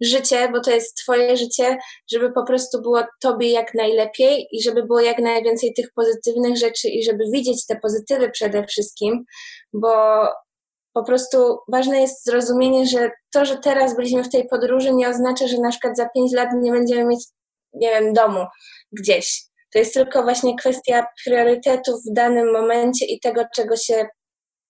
życie, 0.00 0.48
bo 0.52 0.60
to 0.60 0.70
jest 0.70 0.96
Twoje 0.96 1.36
życie, 1.36 1.78
żeby 2.12 2.32
po 2.32 2.46
prostu 2.46 2.82
było 2.82 3.02
Tobie 3.20 3.50
jak 3.50 3.74
najlepiej 3.74 4.46
i 4.52 4.62
żeby 4.62 4.82
było 4.82 5.00
jak 5.00 5.18
najwięcej 5.18 5.74
tych 5.74 5.86
pozytywnych 5.94 6.56
rzeczy 6.56 6.88
i 6.88 7.04
żeby 7.04 7.24
widzieć 7.32 7.66
te 7.66 7.76
pozytywy 7.76 8.30
przede 8.30 8.66
wszystkim, 8.66 9.24
bo 9.72 9.92
po 10.94 11.04
prostu 11.04 11.58
ważne 11.72 12.00
jest 12.00 12.24
zrozumienie, 12.24 12.86
że 12.86 13.10
to, 13.34 13.44
że 13.44 13.58
teraz 13.58 13.96
byliśmy 13.96 14.24
w 14.24 14.30
tej 14.30 14.48
podróży, 14.48 14.94
nie 14.94 15.08
oznacza, 15.08 15.46
że 15.46 15.58
na 15.58 15.70
przykład 15.70 15.96
za 15.96 16.08
pięć 16.08 16.32
lat 16.32 16.48
nie 16.60 16.72
będziemy 16.72 17.04
mieć, 17.04 17.24
nie 17.72 17.90
wiem, 17.90 18.12
domu 18.12 18.46
gdzieś. 18.92 19.42
To 19.72 19.78
jest 19.78 19.94
tylko 19.94 20.22
właśnie 20.22 20.56
kwestia 20.56 21.06
priorytetów 21.24 21.94
w 21.94 22.14
danym 22.14 22.52
momencie 22.52 23.06
i 23.06 23.20
tego, 23.20 23.42
czego 23.56 23.76
się 23.76 24.06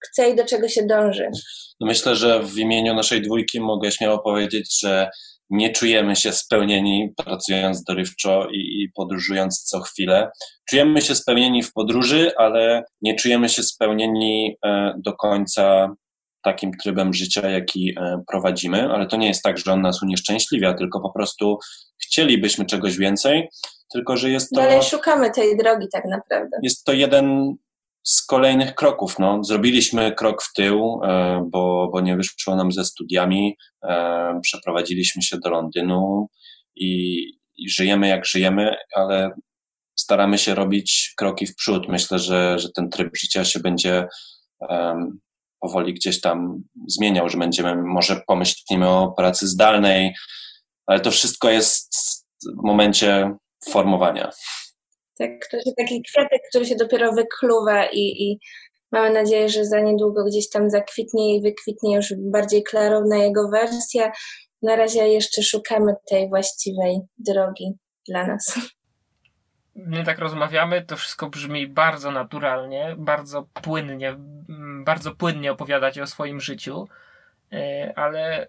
chce 0.08 0.30
i 0.30 0.36
do 0.36 0.44
czego 0.44 0.68
się 0.68 0.86
dąży. 0.86 1.30
No 1.80 1.86
myślę, 1.86 2.16
że 2.16 2.42
w 2.42 2.58
imieniu 2.58 2.94
naszej 2.94 3.22
dwójki 3.22 3.60
mogę 3.60 3.90
śmiało 3.90 4.18
powiedzieć, 4.18 4.80
że 4.80 5.10
nie 5.50 5.70
czujemy 5.70 6.16
się 6.16 6.32
spełnieni 6.32 7.12
pracując 7.16 7.84
dorywczo 7.84 8.48
i, 8.52 8.88
podróżując 8.94 9.62
co 9.62 9.80
chwilę. 9.80 10.30
Czujemy 10.70 11.00
się 11.00 11.14
spełnieni 11.14 11.62
w 11.62 11.72
podróży, 11.72 12.32
ale 12.36 12.84
nie 13.02 13.14
czujemy 13.14 13.48
się 13.48 13.62
spełnieni 13.62 14.56
e, 14.64 14.94
do 15.04 15.12
końca 15.12 15.94
takim 16.44 16.70
trybem 16.82 17.14
życia, 17.14 17.50
jaki 17.50 17.94
e, 18.00 18.22
prowadzimy, 18.30 18.92
ale 18.92 19.06
to 19.06 19.16
nie 19.16 19.28
jest 19.28 19.42
tak, 19.42 19.58
że 19.58 19.72
on 19.72 19.80
nas 19.80 20.02
unieszczęśliwia, 20.02 20.74
tylko 20.74 21.00
po 21.00 21.12
prostu 21.12 21.58
chcielibyśmy 22.02 22.66
czegoś 22.66 22.96
więcej, 22.96 23.48
tylko 23.92 24.16
że 24.16 24.30
jest 24.30 24.50
to... 24.54 24.62
Ale 24.62 24.82
szukamy 24.82 25.30
tej 25.30 25.56
drogi 25.56 25.86
tak 25.92 26.04
naprawdę. 26.04 26.58
Jest 26.62 26.84
to 26.84 26.92
jeden 26.92 27.54
z 28.02 28.26
kolejnych 28.26 28.74
kroków. 28.74 29.18
No, 29.18 29.44
zrobiliśmy 29.44 30.12
krok 30.12 30.42
w 30.42 30.52
tył, 30.52 31.00
e, 31.04 31.42
bo, 31.50 31.90
bo 31.92 32.00
nie 32.00 32.16
wyszło 32.16 32.56
nam 32.56 32.72
ze 32.72 32.84
studiami. 32.84 33.56
E, 33.84 34.40
przeprowadziliśmy 34.42 35.22
się 35.22 35.38
do 35.44 35.50
Londynu 35.50 36.28
i, 36.76 37.22
i 37.56 37.70
żyjemy 37.70 38.08
jak 38.08 38.26
żyjemy, 38.26 38.76
ale 38.96 39.30
staramy 39.98 40.38
się 40.38 40.54
robić 40.54 41.12
kroki 41.16 41.46
w 41.46 41.54
przód. 41.54 41.88
Myślę, 41.88 42.18
że, 42.18 42.58
że 42.58 42.68
ten 42.76 42.90
tryb 42.90 43.16
życia 43.16 43.44
się 43.44 43.60
będzie 43.60 44.06
powoli 45.60 45.94
gdzieś 45.94 46.20
tam 46.20 46.62
zmieniał, 46.88 47.28
że 47.28 47.38
będziemy, 47.38 47.82
może 47.82 48.20
pomyślimy 48.26 48.88
o 48.88 49.12
pracy 49.12 49.48
zdalnej, 49.48 50.14
ale 50.86 51.00
to 51.00 51.10
wszystko 51.10 51.50
jest 51.50 51.94
w 52.60 52.66
momencie 52.66 53.36
formowania. 53.70 54.30
To 55.50 55.56
jest 55.56 55.76
taki 55.76 56.02
kwiatek, 56.02 56.42
który 56.48 56.66
się 56.66 56.76
dopiero 56.76 57.12
wykluwa 57.12 57.86
i, 57.86 58.00
i 58.00 58.38
mamy 58.92 59.10
nadzieję, 59.10 59.48
że 59.48 59.64
za 59.64 59.80
niedługo 59.80 60.24
gdzieś 60.24 60.48
tam 60.48 60.70
zakwitnie 60.70 61.36
i 61.36 61.42
wykwitnie 61.42 61.96
już 61.96 62.14
bardziej 62.18 62.62
klarowna 62.62 63.16
jego 63.16 63.48
wersja. 63.48 64.12
Na 64.62 64.76
razie 64.76 65.08
jeszcze 65.08 65.42
szukamy 65.42 65.94
tej 66.08 66.28
właściwej 66.28 67.00
drogi 67.18 67.72
dla 68.08 68.26
nas. 68.26 68.58
My 69.74 70.04
tak 70.04 70.18
rozmawiamy, 70.18 70.82
to 70.82 70.96
wszystko 70.96 71.28
brzmi 71.28 71.66
bardzo 71.66 72.10
naturalnie, 72.10 72.94
bardzo 72.98 73.46
płynnie, 73.62 74.16
bardzo 74.84 75.14
płynnie 75.14 75.52
opowiadacie 75.52 76.02
o 76.02 76.06
swoim 76.06 76.40
życiu, 76.40 76.88
e, 77.52 77.92
ale 77.96 78.48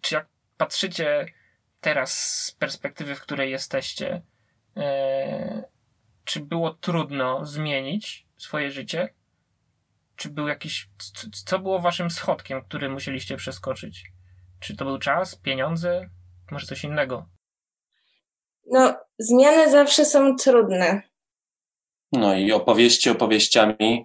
czy 0.00 0.14
jak 0.14 0.26
patrzycie 0.56 1.26
teraz 1.80 2.12
z 2.44 2.52
perspektywy, 2.52 3.14
w 3.14 3.20
której 3.20 3.50
jesteście, 3.50 4.22
e, 4.76 5.71
czy 6.24 6.40
było 6.40 6.74
trudno 6.74 7.46
zmienić 7.46 8.26
swoje 8.36 8.70
życie? 8.70 9.14
Czy 10.16 10.30
był 10.30 10.48
jakiś. 10.48 10.90
Co 11.44 11.58
było 11.58 11.78
waszym 11.78 12.10
schodkiem, 12.10 12.62
który 12.62 12.88
musieliście 12.88 13.36
przeskoczyć? 13.36 14.12
Czy 14.60 14.76
to 14.76 14.84
był 14.84 14.98
czas, 14.98 15.36
pieniądze, 15.36 16.08
może 16.50 16.66
coś 16.66 16.84
innego? 16.84 17.28
No, 18.70 18.94
zmiany 19.18 19.70
zawsze 19.70 20.04
są 20.04 20.36
trudne. 20.36 21.02
No 22.12 22.34
i 22.34 22.52
opowieści 22.52 23.10
opowieściami, 23.10 24.04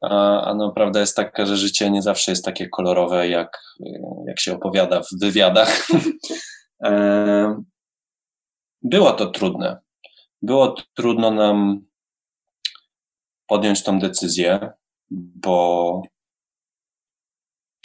a, 0.00 0.54
no, 0.56 0.72
prawda 0.72 1.00
jest 1.00 1.16
taka, 1.16 1.46
że 1.46 1.56
życie 1.56 1.90
nie 1.90 2.02
zawsze 2.02 2.32
jest 2.32 2.44
takie 2.44 2.68
kolorowe, 2.68 3.28
jak, 3.28 3.62
jak 4.26 4.40
się 4.40 4.54
opowiada 4.54 5.02
w 5.02 5.08
wywiadach. 5.20 5.68
E, 6.84 7.62
było 8.82 9.12
to 9.12 9.26
trudne 9.26 9.80
było 10.44 10.74
trudno 10.94 11.30
nam 11.30 11.86
podjąć 13.46 13.82
tą 13.82 13.98
decyzję, 13.98 14.70
bo 15.10 16.02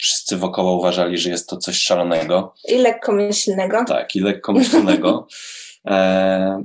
wszyscy 0.00 0.36
wokoło 0.36 0.78
uważali, 0.78 1.18
że 1.18 1.30
jest 1.30 1.48
to 1.48 1.56
coś 1.56 1.76
szalonego. 1.76 2.54
I 2.68 2.78
lekkomyślnego. 2.78 3.84
Tak, 3.84 4.16
i 4.16 4.20
lekkomyślnego. 4.20 5.26
e, 5.86 6.62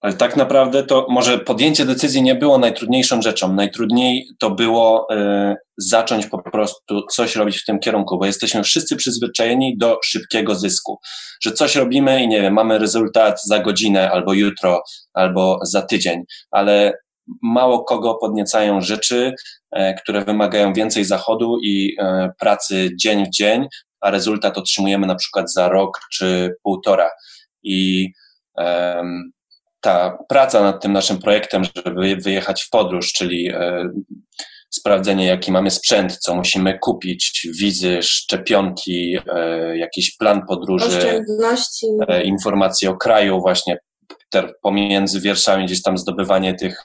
ale 0.00 0.12
tak 0.12 0.36
naprawdę 0.36 0.82
to 0.82 1.06
może 1.10 1.38
podjęcie 1.38 1.84
decyzji 1.84 2.22
nie 2.22 2.34
było 2.34 2.58
najtrudniejszą 2.58 3.22
rzeczą. 3.22 3.52
Najtrudniej 3.52 4.28
to 4.38 4.50
było 4.50 5.06
y, 5.14 5.56
zacząć 5.78 6.26
po 6.26 6.42
prostu 6.42 7.06
coś 7.10 7.36
robić 7.36 7.58
w 7.58 7.64
tym 7.64 7.78
kierunku, 7.78 8.18
bo 8.18 8.26
jesteśmy 8.26 8.62
wszyscy 8.62 8.96
przyzwyczajeni 8.96 9.76
do 9.78 9.98
szybkiego 10.04 10.54
zysku. 10.54 10.98
Że 11.42 11.52
coś 11.52 11.76
robimy 11.76 12.22
i 12.22 12.28
nie 12.28 12.42
wiem, 12.42 12.54
mamy 12.54 12.78
rezultat 12.78 13.40
za 13.44 13.58
godzinę, 13.58 14.10
albo 14.10 14.32
jutro, 14.32 14.82
albo 15.14 15.58
za 15.62 15.82
tydzień, 15.82 16.22
ale 16.50 16.92
mało 17.42 17.84
kogo 17.84 18.14
podniecają 18.14 18.80
rzeczy, 18.80 19.34
y, 19.76 19.94
które 20.02 20.24
wymagają 20.24 20.72
więcej 20.72 21.04
zachodu 21.04 21.58
i 21.64 21.96
y, 22.00 22.30
pracy 22.40 22.90
dzień 23.00 23.26
w 23.26 23.30
dzień, 23.30 23.66
a 24.00 24.10
rezultat 24.10 24.58
otrzymujemy 24.58 25.06
na 25.06 25.14
przykład 25.14 25.52
za 25.52 25.68
rok 25.68 26.00
czy 26.12 26.54
półtora. 26.62 27.10
I 27.62 28.08
ta 29.80 30.18
praca 30.28 30.62
nad 30.62 30.82
tym 30.82 30.92
naszym 30.92 31.18
projektem, 31.18 31.62
żeby 31.64 32.16
wyjechać 32.16 32.62
w 32.62 32.70
podróż, 32.70 33.12
czyli 33.12 33.48
e, 33.48 33.90
sprawdzenie, 34.70 35.26
jaki 35.26 35.52
mamy 35.52 35.70
sprzęt, 35.70 36.18
co 36.18 36.34
musimy 36.34 36.78
kupić, 36.78 37.48
wizy, 37.58 37.98
szczepionki, 38.02 39.16
e, 39.26 39.78
jakiś 39.78 40.16
plan 40.16 40.46
podróży, 40.48 41.22
e, 42.08 42.22
informacje 42.22 42.90
o 42.90 42.96
kraju, 42.96 43.40
właśnie 43.40 43.78
pomiędzy 44.62 45.20
wierszami 45.20 45.64
gdzieś 45.64 45.82
tam 45.82 45.98
zdobywanie 45.98 46.54
tych 46.54 46.84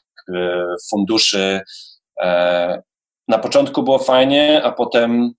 funduszy. 0.90 1.62
Na 3.28 3.40
początku 3.42 3.84
było 3.84 4.00
fajnie, 4.00 4.62
a 4.64 4.72
potem, 4.72 5.32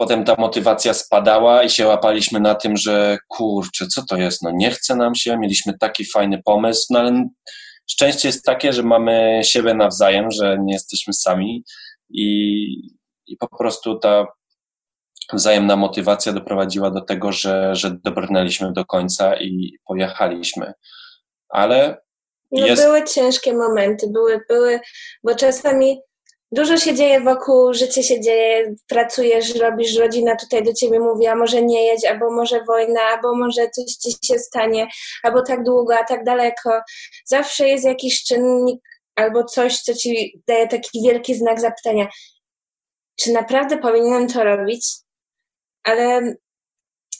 potem 0.00 0.24
ta 0.24 0.34
motywacja 0.38 0.94
spadała 0.94 1.62
i 1.62 1.70
się 1.70 1.86
łapaliśmy 1.86 2.40
na 2.40 2.54
tym, 2.54 2.76
że 2.76 3.18
kurczę, 3.28 3.86
co 3.86 4.02
to 4.08 4.16
jest, 4.16 4.42
no 4.42 4.50
nie 4.54 4.70
chce 4.70 4.96
nam 4.96 5.14
się, 5.14 5.38
mieliśmy 5.38 5.78
taki 5.78 6.04
fajny 6.04 6.42
pomysł, 6.44 6.86
no 6.90 6.98
ale 6.98 7.28
szczęście 7.90 8.28
jest 8.28 8.44
takie, 8.44 8.72
że 8.72 8.82
mamy 8.82 9.40
siebie 9.44 9.74
nawzajem, 9.74 10.30
że 10.30 10.58
nie 10.64 10.72
jesteśmy 10.72 11.12
sami 11.12 11.64
i, 12.10 12.24
i 13.26 13.36
po 13.36 13.48
prostu 13.58 13.98
ta 13.98 14.26
wzajemna 15.32 15.76
motywacja 15.76 16.32
doprowadziła 16.32 16.90
do 16.90 17.00
tego, 17.00 17.32
że, 17.32 17.74
że 17.74 17.96
dobrnęliśmy 18.04 18.72
do 18.72 18.84
końca 18.84 19.36
i 19.36 19.72
pojechaliśmy. 19.86 20.72
Ale 21.48 21.96
No 22.52 22.66
jest, 22.66 22.82
były 22.82 23.04
ciężkie 23.04 23.54
momenty, 23.54 24.06
były, 24.12 24.40
były, 24.48 24.80
bo 25.24 25.34
czasami 25.34 26.00
dużo 26.52 26.76
się 26.76 26.94
dzieje 26.94 27.20
wokół, 27.20 27.74
życie 27.74 28.02
się 28.02 28.20
dzieje, 28.20 28.74
pracujesz, 28.88 29.54
robisz, 29.54 29.96
rodzina 29.96 30.36
tutaj 30.36 30.62
do 30.62 30.72
ciebie 30.72 31.00
mówi, 31.00 31.26
a 31.26 31.34
może 31.34 31.62
nie 31.62 31.86
jedź, 31.86 32.04
albo 32.04 32.30
może 32.30 32.64
wojna, 32.64 33.00
albo 33.00 33.36
może 33.36 33.70
coś 33.70 33.86
ci 33.86 34.10
się 34.26 34.38
stanie, 34.38 34.88
albo 35.22 35.42
tak 35.42 35.64
długo, 35.64 35.98
a 35.98 36.04
tak 36.04 36.24
daleko. 36.24 36.80
Zawsze 37.24 37.68
jest 37.68 37.84
jakiś 37.84 38.24
czynnik 38.24 38.80
albo 39.16 39.44
coś, 39.44 39.80
co 39.80 39.94
ci 39.94 40.42
daje 40.48 40.68
taki 40.68 41.02
wielki 41.02 41.34
znak 41.34 41.60
zapytania, 41.60 42.08
czy 43.16 43.32
naprawdę 43.32 43.78
powinienem 43.78 44.28
to 44.28 44.44
robić? 44.44 44.86
Ale 45.84 46.34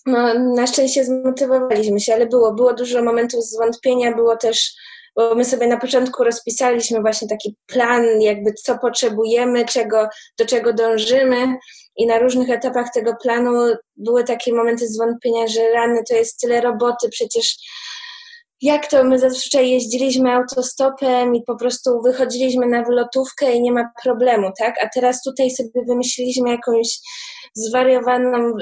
no, 0.06 0.34
na 0.34 0.66
szczęście 0.66 1.04
zmotywowaliśmy 1.04 2.00
się, 2.00 2.14
ale 2.14 2.26
było, 2.26 2.54
było 2.54 2.74
dużo 2.74 3.02
momentów 3.02 3.44
zwątpienia, 3.44 4.14
było 4.14 4.36
też 4.36 4.74
bo 5.20 5.34
my 5.34 5.44
sobie 5.44 5.66
na 5.66 5.76
początku 5.76 6.24
rozpisaliśmy 6.24 7.00
właśnie 7.00 7.28
taki 7.28 7.56
plan, 7.66 8.20
jakby 8.20 8.52
co 8.52 8.78
potrzebujemy, 8.78 9.64
czego, 9.64 10.08
do 10.38 10.46
czego 10.46 10.72
dążymy 10.72 11.56
i 11.96 12.06
na 12.06 12.18
różnych 12.18 12.50
etapach 12.50 12.86
tego 12.94 13.16
planu 13.22 13.52
były 13.96 14.24
takie 14.24 14.54
momenty 14.54 14.88
zwątpienia, 14.88 15.46
że 15.46 15.70
rany 15.72 16.02
to 16.08 16.16
jest 16.16 16.40
tyle 16.40 16.60
roboty, 16.60 17.08
przecież 17.10 17.56
jak 18.62 18.86
to 18.86 19.04
my 19.04 19.18
zazwyczaj 19.18 19.70
jeździliśmy 19.70 20.32
autostopem 20.32 21.34
i 21.34 21.42
po 21.42 21.56
prostu 21.56 22.02
wychodziliśmy 22.04 22.66
na 22.66 22.84
wylotówkę 22.84 23.52
i 23.52 23.62
nie 23.62 23.72
ma 23.72 23.90
problemu, 24.02 24.50
tak? 24.58 24.74
A 24.84 24.88
teraz 24.94 25.22
tutaj 25.22 25.50
sobie 25.50 25.84
wymyśliliśmy 25.88 26.50
jakąś 26.50 26.98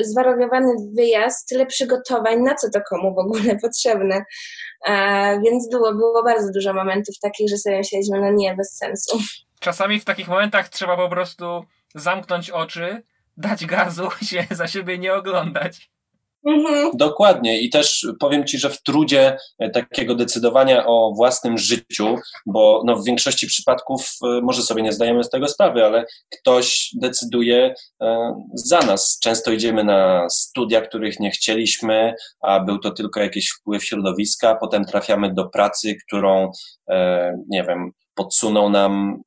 zwariowany 0.02 0.74
wyjazd, 0.96 1.48
tyle 1.48 1.66
przygotowań, 1.66 2.40
na 2.40 2.54
co 2.54 2.70
to 2.70 2.80
komu 2.90 3.14
w 3.14 3.18
ogóle 3.18 3.56
potrzebne. 3.62 4.24
A, 4.86 5.32
więc 5.44 5.70
było, 5.70 5.94
było 5.94 6.24
bardzo 6.24 6.52
dużo 6.52 6.74
momentów 6.74 7.14
takich, 7.22 7.48
że 7.50 7.56
sobie 7.56 7.78
myśleliśmy, 7.78 8.20
no 8.20 8.30
nie, 8.32 8.54
bez 8.54 8.76
sensu. 8.76 9.18
Czasami 9.60 10.00
w 10.00 10.04
takich 10.04 10.28
momentach 10.28 10.68
trzeba 10.68 10.96
po 10.96 11.08
prostu 11.08 11.64
zamknąć 11.94 12.50
oczy, 12.50 13.02
dać 13.36 13.66
gazu 13.66 14.08
się 14.30 14.46
za 14.50 14.66
siebie 14.66 14.98
nie 14.98 15.14
oglądać. 15.14 15.90
Mhm. 16.48 16.90
Dokładnie 16.94 17.60
i 17.60 17.70
też 17.70 18.06
powiem 18.20 18.46
Ci, 18.46 18.58
że 18.58 18.70
w 18.70 18.82
trudzie 18.82 19.36
e, 19.58 19.70
takiego 19.70 20.14
decydowania 20.14 20.86
o 20.86 21.12
własnym 21.16 21.58
życiu, 21.58 22.16
bo 22.46 22.82
no 22.86 22.96
w 22.96 23.04
większości 23.04 23.46
przypadków 23.46 24.10
e, 24.24 24.40
może 24.42 24.62
sobie 24.62 24.82
nie 24.82 24.92
zdajemy 24.92 25.24
z 25.24 25.30
tego 25.30 25.48
sprawy, 25.48 25.84
ale 25.84 26.06
ktoś 26.40 26.90
decyduje 27.00 27.74
e, 28.02 28.34
za 28.54 28.78
nas. 28.80 29.18
Często 29.22 29.52
idziemy 29.52 29.84
na 29.84 30.26
studia, 30.30 30.80
których 30.80 31.20
nie 31.20 31.30
chcieliśmy, 31.30 32.14
a 32.40 32.60
był 32.60 32.78
to 32.78 32.90
tylko 32.90 33.20
jakiś 33.20 33.50
wpływ 33.50 33.84
środowiska, 33.84 34.54
potem 34.60 34.84
trafiamy 34.84 35.34
do 35.34 35.48
pracy, 35.48 35.96
którą, 36.06 36.50
nie 37.48 37.64
wiem, 37.64 37.90
podsunął 38.14 38.70
nam 38.70 39.22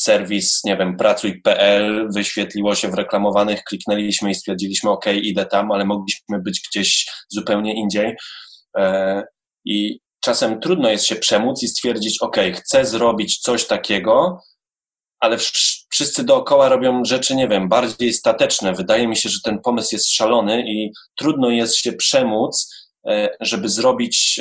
serwis, 0.00 0.64
nie 0.64 0.76
wiem, 0.76 0.96
pracuj.pl, 0.96 2.08
wyświetliło 2.14 2.74
się 2.74 2.88
w 2.88 2.94
reklamowanych, 2.94 3.64
kliknęliśmy 3.64 4.30
i 4.30 4.34
stwierdziliśmy, 4.34 4.90
ok, 4.90 5.04
idę 5.22 5.46
tam, 5.46 5.72
ale 5.72 5.84
mogliśmy 5.84 6.42
być 6.42 6.60
gdzieś 6.70 7.06
zupełnie 7.28 7.74
indziej. 7.74 8.16
I 9.64 9.98
czasem 10.20 10.60
trudno 10.60 10.90
jest 10.90 11.06
się 11.06 11.16
przemóc 11.16 11.62
i 11.62 11.68
stwierdzić, 11.68 12.22
ok, 12.22 12.36
chcę 12.54 12.84
zrobić 12.84 13.38
coś 13.38 13.66
takiego, 13.66 14.40
ale 15.20 15.38
wszyscy 15.90 16.24
dookoła 16.24 16.68
robią 16.68 17.04
rzeczy, 17.04 17.36
nie 17.36 17.48
wiem, 17.48 17.68
bardziej 17.68 18.12
stateczne. 18.12 18.72
Wydaje 18.72 19.08
mi 19.08 19.16
się, 19.16 19.28
że 19.28 19.38
ten 19.44 19.58
pomysł 19.58 19.94
jest 19.94 20.10
szalony 20.10 20.64
i 20.66 20.92
trudno 21.16 21.50
jest 21.50 21.76
się 21.76 21.92
przemóc, 21.92 22.74
żeby 23.40 23.68
zrobić 23.68 24.40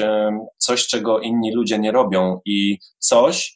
coś, 0.58 0.88
czego 0.88 1.20
inni 1.20 1.54
ludzie 1.54 1.80
nie 1.80 1.92
robią 1.92 2.39
i 2.46 2.78
coś, 3.00 3.56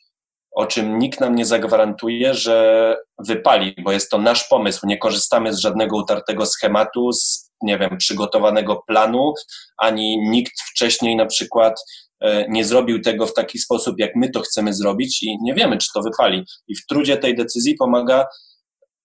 o 0.57 0.65
czym 0.65 0.99
nikt 0.99 1.19
nam 1.19 1.35
nie 1.35 1.45
zagwarantuje, 1.45 2.33
że 2.33 2.97
wypali, 3.27 3.75
bo 3.83 3.91
jest 3.91 4.09
to 4.09 4.17
nasz 4.17 4.47
pomysł. 4.47 4.87
Nie 4.87 4.97
korzystamy 4.97 5.53
z 5.53 5.59
żadnego 5.59 5.97
utartego 5.97 6.45
schematu, 6.45 7.11
z, 7.11 7.51
nie 7.61 7.77
wiem, 7.79 7.97
przygotowanego 7.97 8.83
planu, 8.87 9.33
ani 9.77 10.17
nikt 10.29 10.53
wcześniej 10.71 11.15
na 11.15 11.25
przykład 11.25 11.81
e, 12.21 12.45
nie 12.49 12.65
zrobił 12.65 13.01
tego 13.01 13.27
w 13.27 13.33
taki 13.33 13.59
sposób, 13.59 13.95
jak 13.99 14.11
my 14.15 14.29
to 14.29 14.39
chcemy 14.39 14.73
zrobić 14.73 15.23
i 15.23 15.37
nie 15.41 15.53
wiemy, 15.53 15.77
czy 15.77 15.87
to 15.93 16.01
wypali. 16.01 16.45
I 16.67 16.75
w 16.75 16.85
trudzie 16.85 17.17
tej 17.17 17.35
decyzji 17.35 17.75
pomaga 17.75 18.25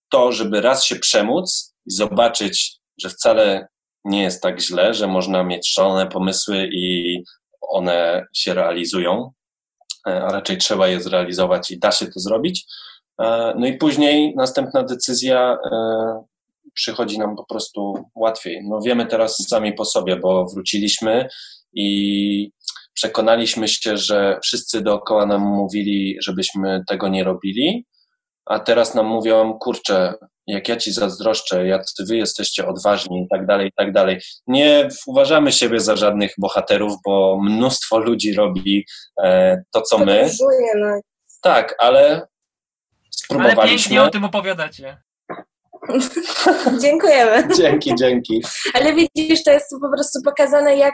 to, 0.09 0.31
żeby 0.31 0.61
raz 0.61 0.85
się 0.85 0.95
przemóc 0.95 1.73
i 1.85 1.91
zobaczyć, 1.91 2.77
że 3.01 3.09
wcale 3.09 3.67
nie 4.05 4.23
jest 4.23 4.41
tak 4.41 4.61
źle, 4.61 4.93
że 4.93 5.07
można 5.07 5.43
mieć 5.43 5.71
szalone 5.73 6.07
pomysły 6.07 6.69
i 6.71 7.17
one 7.61 8.25
się 8.35 8.53
realizują, 8.53 9.31
a 10.05 10.31
raczej 10.31 10.57
trzeba 10.57 10.87
je 10.87 11.01
zrealizować 11.01 11.71
i 11.71 11.79
da 11.79 11.91
się 11.91 12.05
to 12.05 12.19
zrobić. 12.19 12.65
E, 13.21 13.53
no 13.57 13.67
i 13.67 13.77
później 13.77 14.33
następna 14.35 14.83
decyzja 14.83 15.57
e, 15.71 16.23
przychodzi 16.73 17.19
nam 17.19 17.35
po 17.35 17.45
prostu 17.45 17.93
łatwiej. 18.15 18.61
No 18.69 18.79
wiemy 18.81 19.05
teraz 19.05 19.37
sami 19.49 19.73
po 19.73 19.85
sobie, 19.85 20.15
bo 20.15 20.45
wróciliśmy 20.45 21.27
i 21.73 22.51
przekonaliśmy 22.93 23.67
się, 23.67 23.97
że 23.97 24.39
wszyscy 24.43 24.81
dookoła 24.81 25.25
nam 25.25 25.41
mówili, 25.41 26.17
żebyśmy 26.21 26.83
tego 26.87 27.07
nie 27.07 27.23
robili, 27.23 27.85
a 28.45 28.59
teraz 28.59 28.95
nam 28.95 29.05
mówią, 29.05 29.53
kurczę, 29.53 30.13
jak 30.47 30.67
ja 30.69 30.77
ci 30.77 30.91
zazdroszczę, 30.91 31.67
jak 31.67 31.83
wy 31.99 32.17
jesteście 32.17 32.67
odważni 32.67 33.21
i 33.21 33.27
tak 33.29 33.45
dalej, 33.45 33.67
i 33.67 33.71
tak 33.75 33.91
dalej. 33.91 34.21
Nie 34.47 34.89
uważamy 35.07 35.51
siebie 35.51 35.79
za 35.79 35.95
żadnych 35.95 36.33
bohaterów, 36.37 36.93
bo 37.05 37.39
mnóstwo 37.43 37.97
ludzi 37.97 38.33
robi 38.33 38.85
e, 39.23 39.63
to, 39.71 39.81
co 39.81 39.97
my. 39.97 40.29
No. 40.75 40.99
Tak, 41.41 41.75
ale 41.79 42.27
spróbowaliśmy. 43.11 43.61
Ale 43.61 43.69
pięknie 43.69 44.03
o 44.03 44.09
tym 44.09 44.25
opowiadacie. 44.25 45.02
Dziękujemy. 46.81 47.47
Dzięki, 47.57 47.95
dzięki. 47.95 48.43
Ale 48.73 48.93
widzisz, 48.93 49.43
to 49.43 49.51
jest 49.51 49.65
po 49.81 49.89
prostu 49.95 50.19
pokazane, 50.25 50.77
jak 50.77 50.93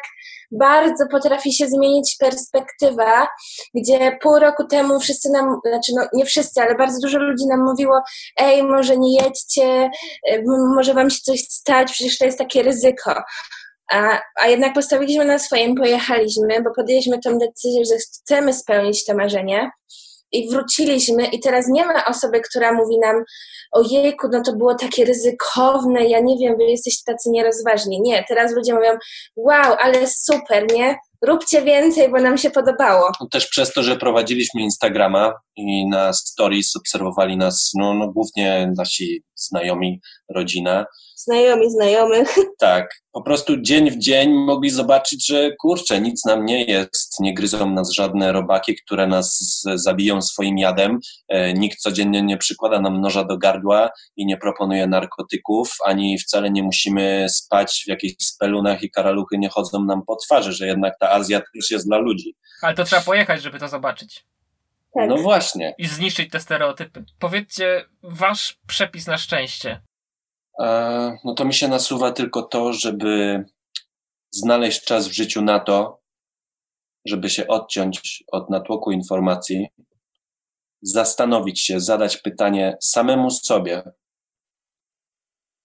bardzo 0.51 1.07
potrafi 1.11 1.53
się 1.53 1.67
zmienić 1.67 2.15
perspektywa, 2.19 3.27
gdzie 3.75 4.17
pół 4.21 4.39
roku 4.39 4.67
temu 4.67 4.99
wszyscy 4.99 5.29
nam, 5.29 5.59
znaczy 5.65 5.91
no 5.95 6.07
nie 6.13 6.25
wszyscy, 6.25 6.61
ale 6.61 6.75
bardzo 6.75 6.97
dużo 7.01 7.19
ludzi 7.19 7.47
nam 7.49 7.63
mówiło, 7.63 8.01
ej, 8.37 8.63
może 8.63 8.97
nie 8.97 9.23
jedźcie, 9.23 9.89
y, 10.31 10.43
może 10.75 10.93
wam 10.93 11.09
się 11.09 11.19
coś 11.23 11.39
stać, 11.39 11.91
przecież 11.91 12.17
to 12.17 12.25
jest 12.25 12.37
takie 12.37 12.63
ryzyko. 12.63 13.15
A, 13.91 14.19
a 14.41 14.47
jednak 14.47 14.73
postawiliśmy 14.73 15.25
na 15.25 15.39
swoim, 15.39 15.75
pojechaliśmy, 15.75 16.61
bo 16.63 16.69
podjęliśmy 16.75 17.19
tą 17.19 17.37
decyzję, 17.37 17.85
że 17.85 17.95
chcemy 17.97 18.53
spełnić 18.53 19.05
to 19.05 19.15
marzenie 19.15 19.71
i 20.31 20.49
wróciliśmy 20.49 21.25
i 21.25 21.39
teraz 21.39 21.67
nie 21.67 21.85
ma 21.85 22.05
osoby, 22.05 22.41
która 22.41 22.73
mówi 22.73 22.99
nam 22.99 23.23
ojejku, 23.71 24.27
no 24.31 24.41
to 24.41 24.53
było 24.53 24.75
takie 24.75 25.05
ryzykowne, 25.05 26.05
ja 26.05 26.19
nie 26.19 26.37
wiem, 26.37 26.57
wy 26.57 26.63
jesteście 26.63 27.03
tacy 27.05 27.29
nierozważni. 27.29 28.01
Nie, 28.01 28.25
teraz 28.27 28.51
ludzie 28.51 28.73
mówią 28.73 28.97
wow, 29.35 29.75
ale 29.79 30.07
super, 30.07 30.73
nie? 30.73 30.95
Róbcie 31.27 31.61
więcej, 31.61 32.11
bo 32.11 32.19
nam 32.19 32.37
się 32.37 32.51
podobało. 32.51 33.11
Też 33.31 33.47
przez 33.47 33.73
to, 33.73 33.83
że 33.83 33.95
prowadziliśmy 33.95 34.61
Instagrama 34.61 35.33
i 35.55 35.89
na 35.89 36.13
stories 36.13 36.75
obserwowali 36.75 37.37
nas 37.37 37.71
no, 37.75 37.93
no 37.93 38.11
głównie 38.11 38.71
nasi 38.77 39.23
znajomi, 39.35 40.01
rodzina, 40.35 40.85
znajomi 41.15 41.71
znajomych. 41.71 42.35
Tak, 42.59 42.89
po 43.11 43.21
prostu 43.21 43.61
dzień 43.61 43.91
w 43.91 43.97
dzień 43.97 44.33
mogli 44.33 44.69
zobaczyć, 44.69 45.27
że 45.27 45.55
kurczę, 45.55 46.01
nic 46.01 46.25
nam 46.25 46.45
nie 46.45 46.65
jest, 46.65 47.19
nie 47.19 47.33
gryzą 47.33 47.69
nas 47.69 47.91
żadne 47.91 48.31
robaki, 48.31 48.75
które 48.75 49.07
nas 49.07 49.61
zabiją 49.75 50.21
swoim 50.21 50.57
jadem, 50.57 50.99
e, 51.29 51.53
nikt 51.53 51.79
codziennie 51.79 52.21
nie 52.21 52.37
przykłada 52.37 52.81
nam 52.81 53.01
noża 53.01 53.23
do 53.23 53.37
gardła 53.37 53.89
i 54.17 54.25
nie 54.25 54.37
proponuje 54.37 54.87
narkotyków, 54.87 55.71
ani 55.85 56.17
wcale 56.17 56.51
nie 56.51 56.63
musimy 56.63 57.25
spać 57.29 57.83
w 57.85 57.89
jakichś 57.89 58.15
spelunach 58.19 58.83
i 58.83 58.91
karaluchy 58.91 59.37
nie 59.37 59.49
chodzą 59.49 59.85
nam 59.85 60.01
po 60.07 60.15
twarzy, 60.15 60.53
że 60.53 60.67
jednak 60.67 60.93
ta 60.99 61.08
Azja 61.09 61.41
też 61.55 61.71
jest 61.71 61.87
dla 61.87 61.97
ludzi. 61.97 62.35
Ale 62.61 62.73
to 62.73 62.83
trzeba 62.83 63.01
pojechać, 63.01 63.41
żeby 63.41 63.59
to 63.59 63.67
zobaczyć. 63.67 64.25
Tak. 64.93 65.09
No 65.09 65.17
właśnie. 65.17 65.75
I 65.77 65.87
zniszczyć 65.87 66.31
te 66.31 66.39
stereotypy. 66.39 67.05
Powiedzcie 67.19 67.85
wasz 68.03 68.59
przepis 68.67 69.07
na 69.07 69.17
szczęście. 69.17 69.81
E, 70.59 71.17
no 71.25 71.33
to 71.33 71.45
mi 71.45 71.53
się 71.53 71.67
nasuwa 71.67 72.11
tylko 72.11 72.41
to, 72.41 72.73
żeby 72.73 73.43
znaleźć 74.31 74.85
czas 74.85 75.07
w 75.07 75.11
życiu 75.11 75.41
na 75.41 75.59
to, 75.59 76.01
żeby 77.05 77.29
się 77.29 77.47
odciąć 77.47 78.23
od 78.31 78.49
natłoku 78.49 78.91
informacji, 78.91 79.67
zastanowić 80.81 81.61
się, 81.61 81.79
zadać 81.79 82.17
pytanie 82.17 82.77
samemu 82.81 83.31
sobie, 83.31 83.83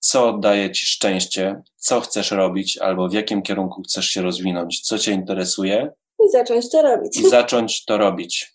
co 0.05 0.33
daje 0.33 0.71
ci 0.71 0.87
szczęście, 0.87 1.62
co 1.77 2.01
chcesz 2.01 2.31
robić, 2.31 2.79
albo 2.79 3.09
w 3.09 3.12
jakim 3.12 3.43
kierunku 3.43 3.83
chcesz 3.83 4.07
się 4.07 4.23
rozwinąć, 4.23 4.81
co 4.81 4.99
cię 4.99 5.12
interesuje 5.12 5.93
I 6.27 6.31
zacząć 6.31 6.71
to 6.71 6.83
robić. 6.83 7.17
i 7.17 7.29
zacząć 7.29 7.85
to 7.85 7.99
robić. 7.99 8.55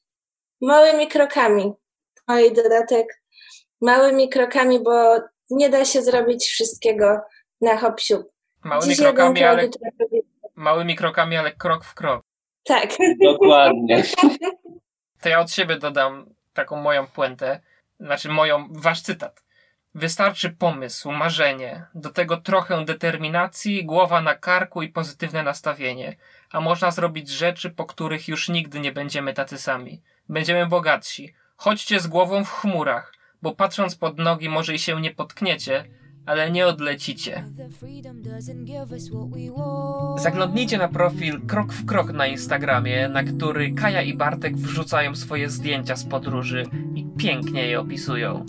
Małymi 0.62 1.08
krokami. 1.08 1.74
Oj, 2.28 2.54
dodatek. 2.54 3.22
Małymi 3.82 4.30
krokami, 4.30 4.80
bo 4.84 5.20
nie 5.50 5.70
da 5.70 5.86
się 5.86 6.02
zrobić 6.02 6.46
wszystkiego 6.46 7.20
na 7.62 7.78
hop 7.78 8.00
siup. 8.00 8.22
Małymi 8.64 8.90
Dziś 8.90 9.00
krokami, 9.00 9.40
krok 9.40 9.50
ale, 9.50 9.70
małymi 10.56 10.96
krokami, 10.96 11.38
ale 11.38 11.52
krok 11.52 11.86
w 11.86 11.94
krok. 11.94 12.24
Tak. 12.64 12.90
Dokładnie. 13.24 14.04
To 15.22 15.30
ja 15.30 15.40
od 15.40 15.52
siebie 15.52 15.78
dodam 15.78 16.36
taką 16.54 16.76
moją 16.76 17.08
puentę, 17.08 17.62
znaczy 18.00 18.30
moją, 18.30 18.68
wasz 18.72 19.02
cytat. 19.02 19.49
Wystarczy 19.95 20.49
pomysł, 20.49 21.12
marzenie, 21.12 21.86
do 21.95 22.10
tego 22.10 22.38
trochę 22.38 22.86
determinacji, 22.86 23.86
głowa 23.86 24.21
na 24.21 24.36
karku 24.36 24.82
i 24.82 24.89
pozytywne 24.89 25.43
nastawienie. 25.43 26.15
A 26.52 26.62
można 26.62 26.91
zrobić 26.91 27.30
rzeczy, 27.30 27.69
po 27.69 27.86
których 27.86 28.28
już 28.28 28.49
nigdy 28.49 28.80
nie 28.80 28.91
będziemy 28.91 29.34
tacy 29.34 29.58
sami. 29.58 30.02
Będziemy 30.30 30.67
bogatsi. 30.67 31.34
Chodźcie 31.56 31.99
z 31.99 32.08
głową 32.08 32.45
w 32.45 32.52
chmurach, 32.52 33.13
bo 33.41 33.56
patrząc 33.56 33.95
pod 33.95 34.17
nogi 34.17 34.49
może 34.49 34.73
i 34.73 34.80
się 34.80 35.02
nie 35.02 35.12
potkniecie, 35.12 35.86
ale 36.25 36.52
nie 36.52 36.67
odlecicie. 36.67 37.45
Zaglądnijcie 40.17 40.78
na 40.78 40.88
profil 40.88 41.41
Krok 41.47 41.73
w 41.73 41.86
Krok 41.86 42.13
na 42.13 42.28
Instagramie, 42.28 43.10
na 43.10 43.23
który 43.23 43.73
Kaja 43.73 44.02
i 44.02 44.13
Bartek 44.13 44.58
wrzucają 44.58 45.15
swoje 45.15 45.49
zdjęcia 45.49 45.95
z 45.95 46.06
podróży 46.06 46.63
i 46.95 47.06
pięknie 47.17 47.67
je 47.67 47.80
opisują. 47.80 48.45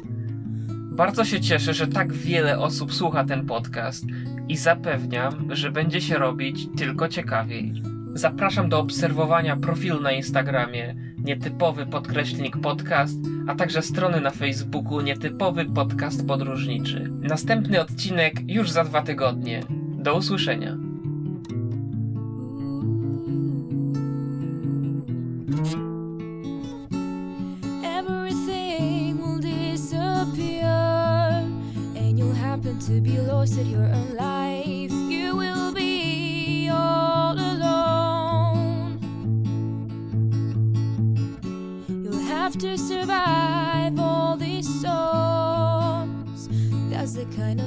Bardzo 1.01 1.25
się 1.25 1.41
cieszę, 1.41 1.75
że 1.75 1.87
tak 1.87 2.13
wiele 2.13 2.59
osób 2.59 2.95
słucha 2.95 3.25
ten 3.25 3.47
podcast 3.47 4.05
i 4.49 4.57
zapewniam, 4.57 5.49
że 5.51 5.71
będzie 5.71 6.01
się 6.01 6.19
robić 6.19 6.69
tylko 6.77 7.09
ciekawiej. 7.09 7.83
Zapraszam 8.15 8.69
do 8.69 8.79
obserwowania 8.79 9.57
profilu 9.57 10.01
na 10.01 10.13
Instagramie 10.13 10.95
Nietypowy 11.19 11.87
Podkreślnik 11.87 12.57
Podcast, 12.57 13.19
a 13.49 13.55
także 13.55 13.83
strony 13.83 14.21
na 14.21 14.31
Facebooku 14.31 15.01
Nietypowy 15.01 15.65
Podcast 15.65 16.27
Podróżniczy. 16.27 17.11
Następny 17.21 17.81
odcinek 17.81 18.35
już 18.51 18.71
za 18.71 18.85
dwa 18.85 19.03
tygodnie. 19.03 19.63
Do 19.99 20.17
usłyszenia. 20.17 20.90
course 33.41 33.57
of 33.57 33.67
your 33.69 33.87
own 33.87 34.15
life, 34.17 34.93
you 35.11 35.35
will 35.35 35.73
be 35.73 36.69
all 36.71 37.33
alone. 37.33 38.99
You'll 41.89 42.19
have 42.19 42.59
to 42.59 42.77
survive 42.77 43.99
all 43.99 44.37
these 44.37 44.69
storms. 44.81 46.51
That's 46.91 47.15
the 47.15 47.25
kind 47.35 47.60